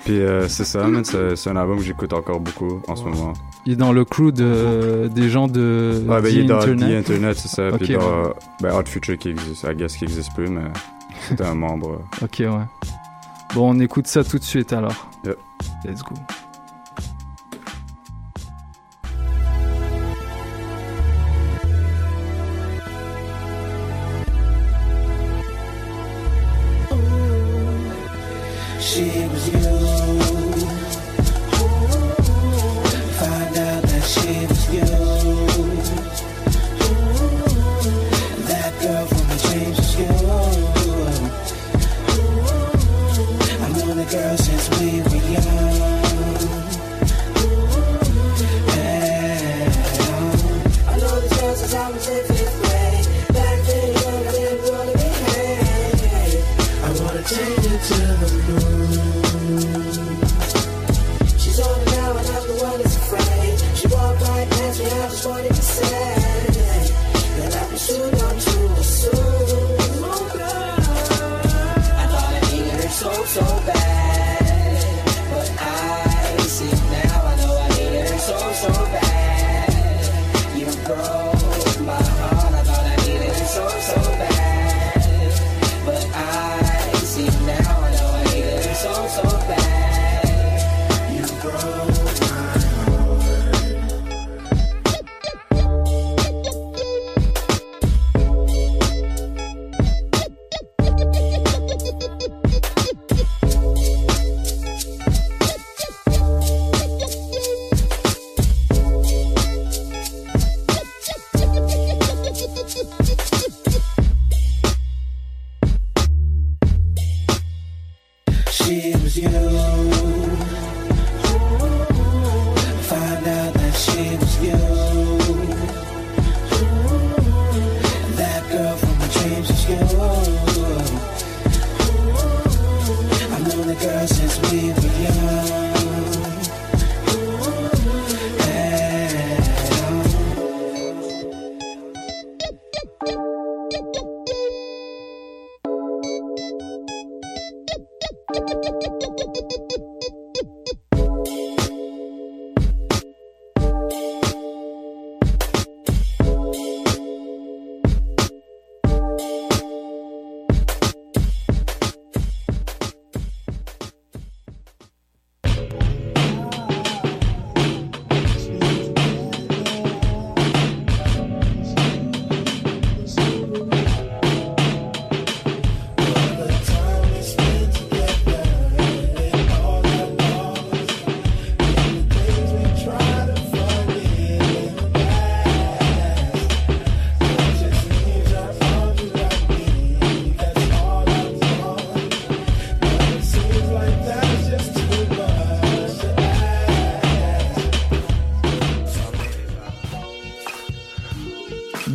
[0.04, 0.86] Puis euh, c'est ça,
[1.34, 3.34] c'est un album que j'écoute encore beaucoup en ce moment.
[3.66, 6.56] Il est dans le crew de, des gens de Ouais, ben, The il est dans
[6.60, 6.88] Internet.
[6.88, 7.68] The Internet, c'est ça.
[7.68, 8.32] Ok, Puis dans, ouais.
[8.62, 10.62] ben, Hot Future qui existe, I guess qui existe plus, mais
[11.28, 12.00] c'était un membre.
[12.22, 12.48] Ok, ouais.
[13.54, 15.10] Bon, on écoute ça tout de suite alors.
[15.24, 15.36] Yep.
[15.84, 16.14] Let's go.
[28.90, 30.29] She was you.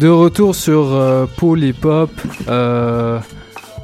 [0.05, 2.11] De retour sur euh, Paul Hop.
[2.47, 3.17] euh,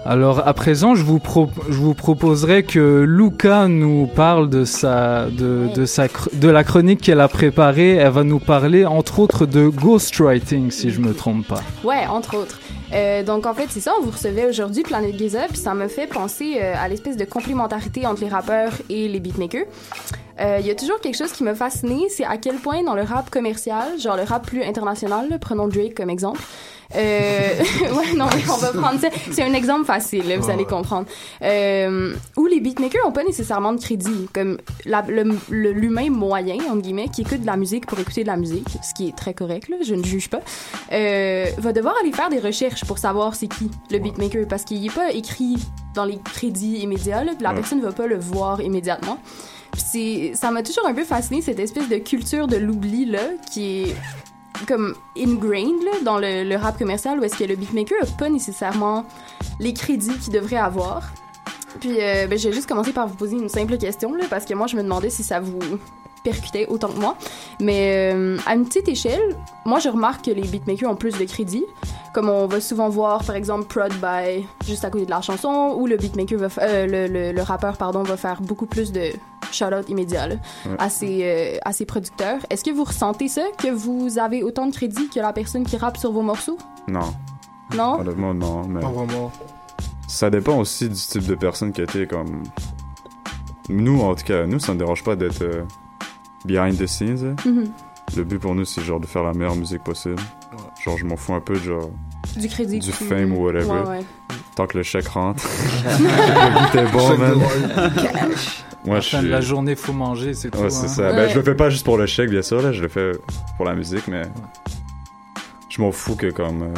[0.06, 1.20] alors à présent, je vous,
[1.68, 5.68] je vous proposerai que Luca nous parle de sa, de,
[6.34, 7.96] de la chronique qu'elle a préparée.
[7.96, 11.62] Elle va nous parler entre autres de ghostwriting, si je me trompe pas.
[11.84, 12.60] Ouais, entre autres.
[12.94, 15.88] Euh, donc, en fait, c'est ça, on vous recevait aujourd'hui, Planet Giza, puis ça me
[15.88, 19.66] fait penser euh, à l'espèce de complémentarité entre les rappeurs et les beatmakers.
[20.40, 22.96] Euh, Il y a toujours quelque chose qui m'a fasciné, c'est à quel point dans
[22.96, 26.42] le rap commercial, genre le rap plus international, là, prenons Drake comme exemple,
[26.96, 27.50] euh,
[27.96, 29.10] ouais, non, mais on va prendre ça.
[29.32, 31.08] C'est un exemple facile, là, vous allez comprendre.
[31.42, 34.28] Euh, où les beatmakers ont pas nécessairement de crédit.
[34.34, 34.58] Comme
[35.50, 38.94] l'humain moyen, entre guillemets, qui écoute de la musique pour écouter de la musique, ce
[38.94, 40.42] qui est très correct, là, je ne juge pas,
[40.92, 44.82] euh, va devoir aller faire des recherches pour savoir c'est qui le beatmaker parce qu'il
[44.82, 45.58] n'est pas écrit
[45.96, 49.18] dans les crédits immédiats, là, puis la personne ne va pas le voir immédiatement.
[49.78, 53.22] C'est- ça m'a toujours un peu fasciné cette espèce de culture de l'oubli là
[53.52, 53.96] qui est
[54.68, 59.06] comme ingrained là, dans le, rap commercial où est-ce que le beatmaker a pas nécessairement
[59.60, 61.12] les crédits qu'il devrait avoir.
[61.80, 64.54] Puis euh, ben, j'ai juste commencé par vous poser une simple question là, parce que
[64.54, 65.60] moi je me demandais si ça vous
[66.24, 67.16] percutait autant que moi.
[67.60, 71.26] Mais euh, à une petite échelle, moi je remarque que les beatmakers ont plus de
[71.26, 71.66] crédits.
[72.14, 75.76] Comme on va souvent voir par exemple prod by juste à côté de la chanson
[75.78, 78.92] ou le beatmaker va fa- euh, le, le- le rappeur pardon va faire beaucoup plus
[78.92, 79.12] de
[79.52, 80.76] shout-out immédiat là, Ouais.
[80.78, 82.40] à, ses, euh, à ses producteurs.
[82.50, 85.78] Est-ce que vous ressentez ça, que vous avez autant de crédits que la personne qui
[85.78, 86.58] rappe sur vos morceaux?
[86.88, 87.14] Non.
[87.76, 88.00] Non?
[88.02, 88.64] Honnêtement, non.
[88.68, 89.32] Mais Pas vraiment.
[90.08, 92.44] ça dépend aussi du type de personne qui a été comme.
[93.70, 95.64] Nous, en tout cas, nous, ça ne dérange pas d'être euh,
[96.46, 97.24] behind the scenes.
[97.24, 97.36] hein.
[97.46, 97.72] Mhm.
[98.18, 100.16] Le but pour nous, c'est genre de faire la meilleure musique possible.
[100.84, 101.90] Genre, je m'en fous un peu de genre.
[102.36, 102.80] Du crédit.
[102.80, 103.68] Du fame ou whatever.
[103.70, 104.00] Ouais, ouais.
[104.56, 105.44] Tant que le chèque rentre.
[106.00, 107.36] le but est bon, man.
[108.84, 110.60] Moi, à la je fin de la journée, faut manger, c'est tout.
[110.60, 110.90] Ouais, c'est hein.
[110.90, 111.14] ça.
[111.14, 112.72] Ben, je le fais pas juste pour le chèque, bien sûr, là.
[112.74, 113.12] Je le fais
[113.56, 114.24] pour la musique, mais.
[115.70, 116.64] Je m'en fous que comme.
[116.64, 116.74] euh,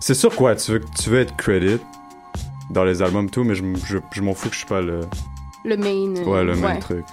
[0.00, 1.78] C'est sûr, quoi, tu veux, tu veux être credit
[2.70, 5.00] dans les albums, tout, mais je, je, je m'en fous que je suis pas le.
[5.64, 6.20] Le main.
[6.20, 6.78] euh, Ouais, le ouais.
[6.80, 7.04] truc.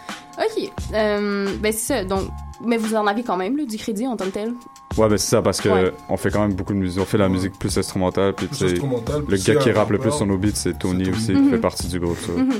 [0.94, 2.04] Euh, ben c'est ça.
[2.04, 2.30] Donc,
[2.64, 4.54] mais vous en avez quand même là, du crédit en tant que tel?
[4.98, 5.92] Ouais, ben c'est ça, parce que Ouais.
[6.08, 7.02] on fait quand même beaucoup de musique.
[7.02, 8.66] On fait la musique plus instrumentale, puis tu sais.
[8.72, 11.44] instrumentale, Le gars qui rappe le plus sur nos beats, c'est Tony aussi, Mhm.
[11.44, 12.32] qui fait partie du groupe, ça.
[12.32, 12.54] Mhm.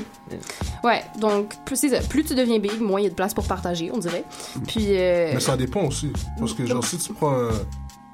[0.84, 1.02] Ouais.
[1.18, 2.00] Donc, plus, c'est ça.
[2.06, 4.24] Plus tu deviens big, moins il y a de place pour partager, on dirait.
[4.66, 4.88] Puis.
[4.90, 6.12] euh, Mais ça dépend aussi.
[6.38, 7.48] Parce que, genre, si tu prends un,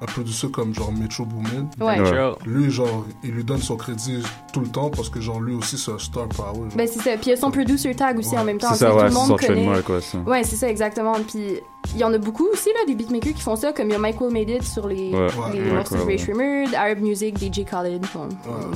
[0.03, 1.99] un producer comme, genre, Metro Boomin, Ouais.
[1.99, 2.31] Ouais.
[2.45, 5.77] lui, genre, il lui donne son crédit tout le temps parce que, genre, lui aussi,
[5.77, 6.53] c'est un star power.
[6.69, 6.75] genre.
[6.75, 7.11] Ben c'est ça.
[7.17, 8.69] Puis il y a son producer tag aussi en même temps.
[8.73, 9.47] C'est ça, ouais, tout le c'est monde son connaît.
[9.65, 10.17] trademark, ouais, ça.
[10.19, 11.13] Ouais, c'est ça exactement.
[11.27, 11.59] Puis
[11.95, 13.95] il y en a beaucoup aussi là des beatmakers qui font ça, comme il y
[13.95, 16.17] a Michael Made It sur les, morceaux de Ray ouais.
[16.17, 18.05] Shremmer, Arab Music, DJ Khaled.
[18.13, 18.29] Bon,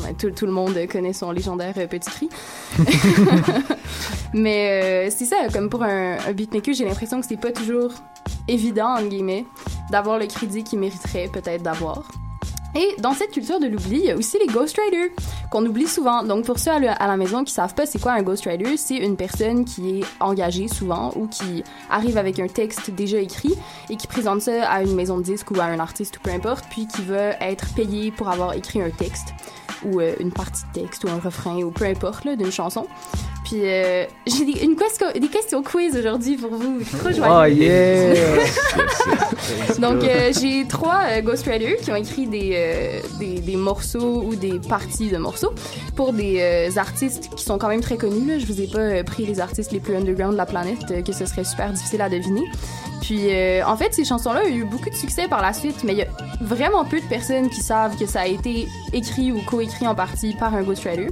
[0.04, 2.30] ouais, tout, tout le monde connaît son légendaire euh, petit cri.
[4.34, 7.92] Mais euh, c'est ça, comme pour un, un beatmaker, j'ai l'impression que c'est pas toujours
[8.48, 9.46] évident entre guillemets
[9.92, 12.04] d'avoir le crédit qu'il mériterait peut-être d'avoir.
[12.76, 15.10] Et dans cette culture de l'oubli, il y a aussi les ghostwriters
[15.50, 16.22] qu'on oublie souvent.
[16.24, 18.98] Donc pour ceux à à la maison qui savent pas c'est quoi un ghostwriter, c'est
[18.98, 23.56] une personne qui est engagée souvent ou qui arrive avec un texte déjà écrit
[23.90, 26.30] et qui présente ça à une maison de disques ou à un artiste ou peu
[26.30, 29.34] importe, puis qui veut être payé pour avoir écrit un texte
[29.88, 32.86] ou euh, une partie de texte ou un refrain ou peu importe là, d'une chanson.
[33.46, 36.80] Puis euh, j'ai des, une question, des questions quiz aujourd'hui pour vous.
[36.80, 37.30] Je suis trop joyeuse.
[37.30, 38.16] Oh yeah!
[39.80, 44.36] Donc, euh, j'ai trois euh, ghostwriters qui ont écrit des, euh, des, des morceaux ou
[44.36, 45.54] des parties de morceaux
[45.96, 48.28] pour des euh, artistes qui sont quand même très connus.
[48.28, 48.40] Là.
[48.40, 51.02] Je vous ai pas euh, pris les artistes les plus underground de la planète, euh,
[51.02, 52.44] que ce serait super difficile à deviner.
[53.08, 55.94] Puis, euh, en fait, ces chansons-là ont eu beaucoup de succès par la suite, mais
[55.94, 56.08] il y a
[56.42, 60.36] vraiment peu de personnes qui savent que ça a été écrit ou coécrit en partie
[60.38, 61.08] par un ghostwriter.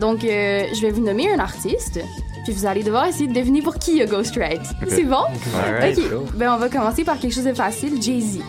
[0.00, 2.00] Donc, euh, je vais vous nommer un artiste,
[2.42, 4.62] puis vous allez devoir essayer de deviner pour qui il y a ghostwrite.
[4.88, 5.22] C'est bon?
[5.54, 6.08] Alright, ok.
[6.08, 6.26] cool.
[6.34, 8.02] Ben, on va commencer par quelque chose de facile.
[8.02, 8.40] Jay-Z.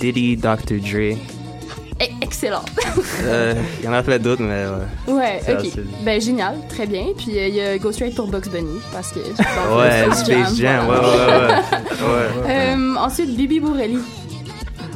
[0.00, 0.80] Diddy, Dr.
[0.80, 1.18] Dre.
[2.00, 2.62] Eh, excellent.
[3.22, 4.64] Euh, Il y en a plein d'autres, mais
[5.08, 5.14] ouais.
[5.14, 5.84] Ouais, C'est ok.
[6.04, 7.06] Ben, génial, très bien.
[7.16, 9.20] Puis euh, il y a Ghostwrite pour Bugs Bunny, parce que.
[9.20, 12.44] Ouais, Space Jam, ouais, ouais, ouais.
[12.44, 12.50] ouais.
[12.74, 13.98] Euh, ensuite, Bibi Bourelli.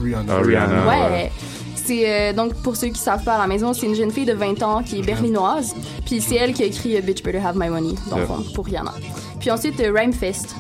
[0.03, 0.33] Rihanna.
[0.37, 0.87] Ah, Rihanna.
[0.89, 1.33] Ouais.
[1.75, 4.27] C'est euh, donc pour ceux qui savent pas à la maison, c'est une jeune fille
[4.27, 5.75] de 20 ans qui est berlinoise.
[6.07, 8.27] Puis c'est elle qui a écrit euh, Bitch Better Have My Money dans le Yeah.
[8.37, 8.93] fond, pour Rihanna.
[9.41, 10.55] Puis ensuite euh, Rhymefest.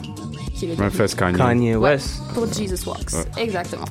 [0.60, 1.36] Qui est le Rhymefest, Kanye.
[1.38, 2.20] Kanye Ouais, West.
[2.34, 3.12] pour Jesus Walks.
[3.14, 3.42] Ouais.
[3.42, 3.86] Exactement.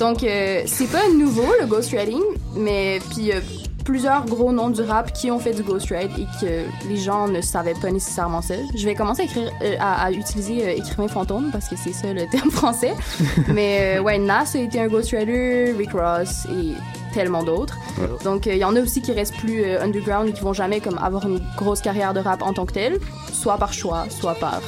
[0.00, 2.22] Donc, euh, c'est pas nouveau le ghostwriting,
[2.56, 3.40] mais puis euh,
[3.84, 7.40] plusieurs gros noms du rap qui ont fait du ghostwrite et que les gens ne
[7.42, 8.54] savaient pas nécessairement ça.
[8.74, 11.92] Je vais commencer à, écrire, euh, à, à utiliser euh, écrivain fantôme parce que c'est
[11.92, 12.94] ça le terme français.
[13.52, 16.72] mais euh, ouais, Nas a été un ghostwriter, Rick Ross et
[17.14, 17.76] tellement d'autres.
[17.98, 18.08] Ouais.
[18.24, 20.52] Donc, euh, il y en a aussi qui restent plus euh, underground et qui vont
[20.52, 22.98] jamais comme avoir une grosse carrière de rap en tant que telle,
[23.32, 24.60] soit par choix, soit par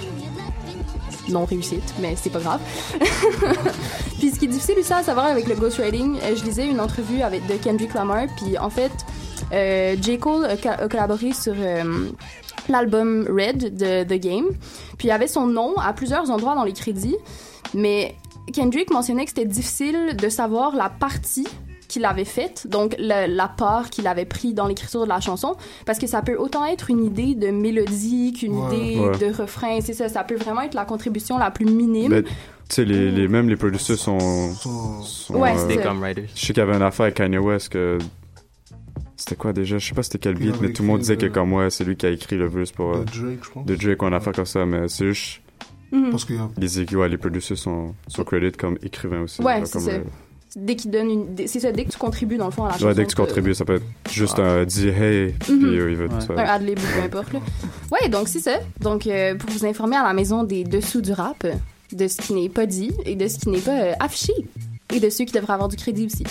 [1.28, 2.60] non réussite, mais c'est pas grave.
[4.18, 6.80] puis ce qui est difficile aussi à savoir avec le ghostwriting, euh, je lisais une
[6.80, 8.92] entrevue avec de Kendrick Lamar, puis en fait,
[9.52, 10.18] euh, J.
[10.18, 12.08] Cole a, collaboré sur euh,
[12.68, 14.46] l'album Red de The Game,
[14.96, 17.16] puis il avait son nom à plusieurs endroits dans les crédits,
[17.74, 18.14] mais
[18.52, 21.46] Kendrick mentionnait que c'était difficile de savoir la partie
[21.98, 25.56] qu'il avait faite, donc le- la part qu'il avait pris dans l'écriture de la chanson,
[25.84, 28.76] parce que ça peut autant être une idée de mélodie qu'une Ouais.
[28.76, 29.18] idée Ouais.
[29.18, 32.10] de refrain, c'est ça, ça peut vraiment être la contribution la plus minime.
[32.12, 32.30] Mais, tu
[32.70, 34.52] sais, les, les, même les producteurs sont.
[34.54, 36.24] sont Ouais, euh, c'est Des comme writers.
[36.34, 37.98] Je sais qu'il y avait une affaire avec Kanye West que.
[39.16, 39.78] C'était quoi déjà?
[39.78, 41.82] Je sais pas c'était quel beat, mais tout le monde disait que comme ouais, c'est
[41.84, 42.94] lui qui a écrit le verse pour.
[42.94, 43.66] euh, De Drake, je pense.
[43.66, 45.40] De Drake, ou une affaire comme ça, mais c'est juste.
[46.10, 49.40] Parce qu'il y a- Les, ouais, les producers sont, sont credited comme écrivains aussi.
[49.42, 49.98] Ouais, c'est ça.
[49.98, 50.04] le-
[50.56, 52.72] Dès qu'il donne une, c'est ça, dès que tu contribues dans le fond à la
[52.74, 52.86] chanson.
[52.86, 55.64] Ouais, dès que tu t'as- contribues, ça peut être juste un dire hey, puis Mhm.
[55.66, 57.32] euh, il Un ad-lib ou peu importe.
[57.34, 57.40] Là.
[57.92, 58.58] Ouais, donc c'est ça.
[58.80, 61.46] Donc, euh, pour vous informer à la maison des dessous du rap,
[61.92, 64.32] de ce qui n'est pas dit et de ce qui n'est pas euh, affiché,
[64.94, 66.24] et de ceux qui devraient avoir du crédit aussi.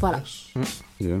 [0.00, 0.22] Voilà.
[1.00, 1.16] Yeah.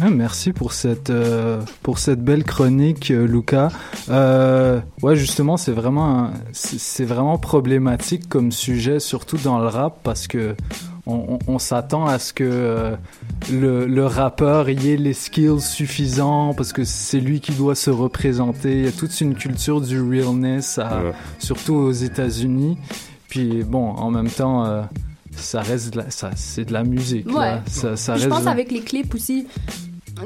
[0.00, 3.68] Ah, merci pour cette euh, pour cette belle chronique, euh, Luca.
[4.10, 10.26] Euh, ouais, justement, c'est vraiment c'est vraiment problématique comme sujet, surtout dans le rap, parce
[10.28, 10.54] que
[11.08, 12.96] on, on- on s'attend à ce que euh,
[13.50, 17.90] le, le rappeur y ait les skills suffisants, parce que c'est lui qui doit se
[17.90, 18.78] représenter.
[18.78, 21.12] Il y a toute une culture du realness, à- Ouais.
[21.38, 22.78] surtout aux États-Unis.
[23.28, 24.64] Puis bon, en même temps.
[24.66, 24.82] euh,
[25.36, 27.28] ça reste de la, ça, c'est de la musique.
[27.28, 27.34] Ouais.
[27.34, 27.62] là.
[27.68, 29.46] Ça, ça Puis je reste pense de avec les clips aussi.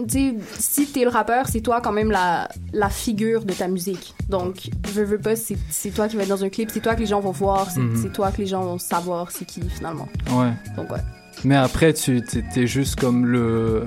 [0.09, 4.15] Tu si t'es le rappeur, c'est toi quand même la, la figure de ta musique.
[4.29, 5.57] Donc, veux, veux pas, c'est
[5.95, 7.81] toi qui vas être dans un clip, c'est toi que les gens vont voir, c'est
[7.81, 7.97] Mhm.
[8.03, 10.09] c'est toi que les gens vont savoir c'est qui finalement.
[10.31, 10.53] Ouais.
[10.77, 11.01] Donc, ouais.
[11.45, 13.41] Mais après, tu t'es, juste comme le.
[13.41, 13.83] euh,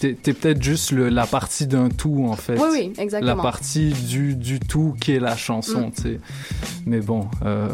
[0.00, 2.54] t'es, t'es peut-être juste le, la partie d'un tout, en fait.
[2.56, 3.34] Oui, oui, exactement.
[3.36, 5.92] La partie du, du tout qui est la chanson, Mm.
[5.96, 6.20] tu sais.
[6.86, 7.66] Mais bon, euh,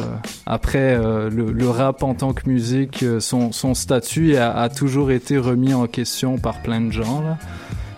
[0.47, 4.69] après, euh, le, le rap en tant que musique, euh, son, son statut a, a
[4.71, 7.37] toujours été remis en question par plein de gens, là.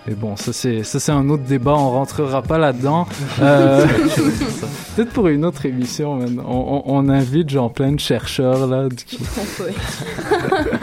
[0.09, 3.07] Mais bon, ça c'est ça c'est un autre débat, on rentrera pas là-dedans.
[3.41, 3.87] Euh,
[4.97, 6.43] Peut-être pour une autre émission, man.
[6.45, 8.89] On, on, on invite genre plein de chercheurs là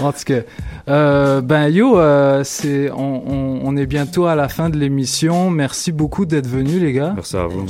[0.00, 0.40] en tout cas,
[0.88, 5.50] euh, ben yo, euh, c'est on, on, on est bientôt à la fin de l'émission.
[5.50, 7.12] Merci beaucoup d'être venus, les gars.
[7.14, 7.66] Merci à vous.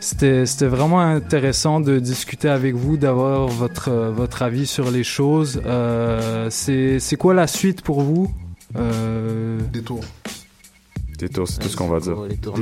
[0.00, 5.60] C'était c'était vraiment intéressant de discuter avec vous, d'avoir votre votre avis sur les choses.
[5.66, 8.30] Euh, c'est c'est quoi la suite pour vous?
[8.76, 9.58] Euh...
[9.72, 10.04] Des tours.
[11.18, 12.16] Des tours, c'est tout ce qu'on va dire.
[12.28, 12.58] Des tours.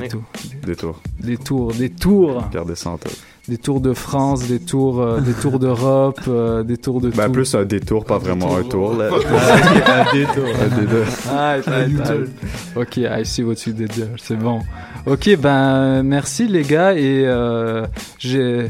[0.64, 1.00] Des tours.
[1.18, 2.44] Des tours, des tours.
[2.52, 3.18] Gardez ça en tête.
[3.46, 7.26] Des tours de France, des tours, euh, des tours d'Europe, euh, des tours de Ben,
[7.26, 7.32] tout.
[7.32, 9.08] plus un détour, pas vraiment un tour, là.
[9.12, 10.44] un détour.
[10.62, 11.04] Un détour.
[11.30, 11.70] Ah, ah,
[12.06, 12.80] ah.
[12.80, 14.08] Ok, I see what you did there.
[14.22, 14.60] C'est bon.
[15.04, 17.86] Ok, ben merci les gars et euh,
[18.18, 18.68] j'ai.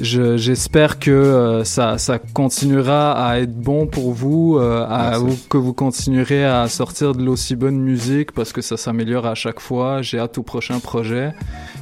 [0.00, 5.24] je- J'espère que euh, ça, ça continuera à être bon pour vous, euh, à, Merci.
[5.24, 9.34] vous- que vous continuerez à sortir de l'aussi bonne musique parce que ça s'améliore à
[9.34, 10.02] chaque fois.
[10.02, 11.32] J'ai hâte au prochain projet.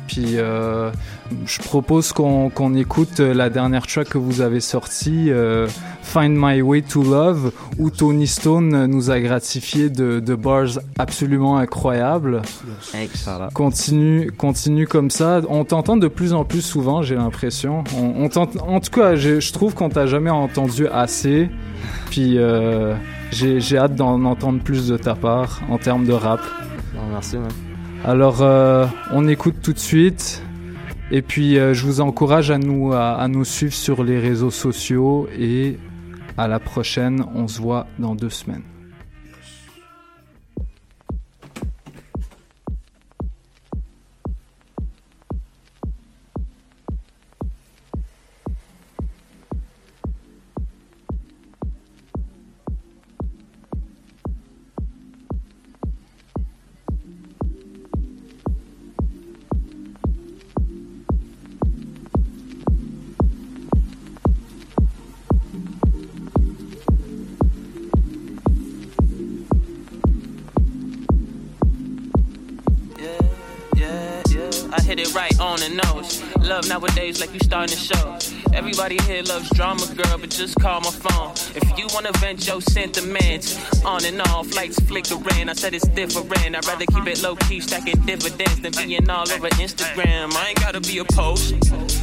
[0.07, 0.91] Puis euh,
[1.47, 5.67] je propose qu'on écoute la dernière track que vous avez sortie, euh,
[6.03, 11.57] Find My Way to Love, où Tony Stone nous a gratifié de, de bars absolument
[11.59, 12.43] incroyables.
[12.95, 13.49] Excellent.
[13.55, 15.41] Continue, continue comme ça.
[15.49, 17.85] On t'entend de plus en plus souvent, j'ai l'impression.
[17.97, 21.49] On, on t'ent- en tout cas, je, je trouve qu'on t'a jamais entendu assez.
[22.11, 22.95] Puis euh,
[23.31, 26.41] j'ai j'ai hâte d'en entendre plus de ta part en termes de rap.
[27.11, 27.49] merci, man.
[28.05, 30.43] Alors, euh, on écoute tout de suite.
[31.11, 34.51] Et puis, euh, je vous encourage à nous, à, à nous suivre sur les réseaux
[34.51, 35.29] sociaux.
[35.39, 35.79] Et
[36.37, 37.25] à la prochaine.
[37.35, 38.63] On se voit dans deux semaines.
[77.21, 78.19] Like you starting to show.
[78.53, 81.33] Everybody here loves drama, girl, but just call my phone.
[81.55, 85.49] If you wanna vent your sentiments, on and off, lights flickering.
[85.49, 86.57] I said it's different.
[86.57, 90.35] I'd rather keep it low key, stacking dividends than being all over Instagram.
[90.35, 91.55] I ain't gotta be a post.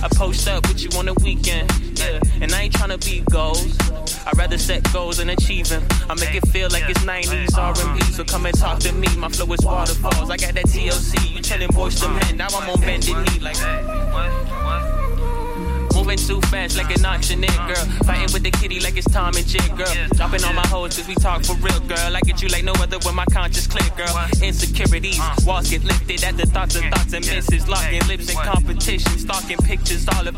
[0.04, 2.20] I post up with you on the weekend, yeah.
[2.42, 3.78] And I ain't tryna be goals.
[4.26, 5.84] I'd rather set goals and achieve them.
[6.10, 9.08] I make it feel like it's 90s R&B, so come and talk to me.
[9.18, 10.32] My flow is waterfalls.
[10.32, 11.36] I got that TLC.
[11.36, 12.38] You telling boys to men.
[12.38, 14.03] Now I'm on bended knee like.
[16.04, 17.86] Moving too fast like an auctioneer, girl.
[18.04, 19.94] Fighting with the kitty like it's Tom and Jerry, girl.
[20.16, 22.16] Dropping on my hoes cause we talk for real, girl.
[22.16, 24.14] I get you like no other when my conscience clear, girl.
[24.42, 27.68] Insecurities, walls get lifted at the thoughts of thoughts and misses.
[27.70, 30.32] Locking lips in competition, stalking pictures all of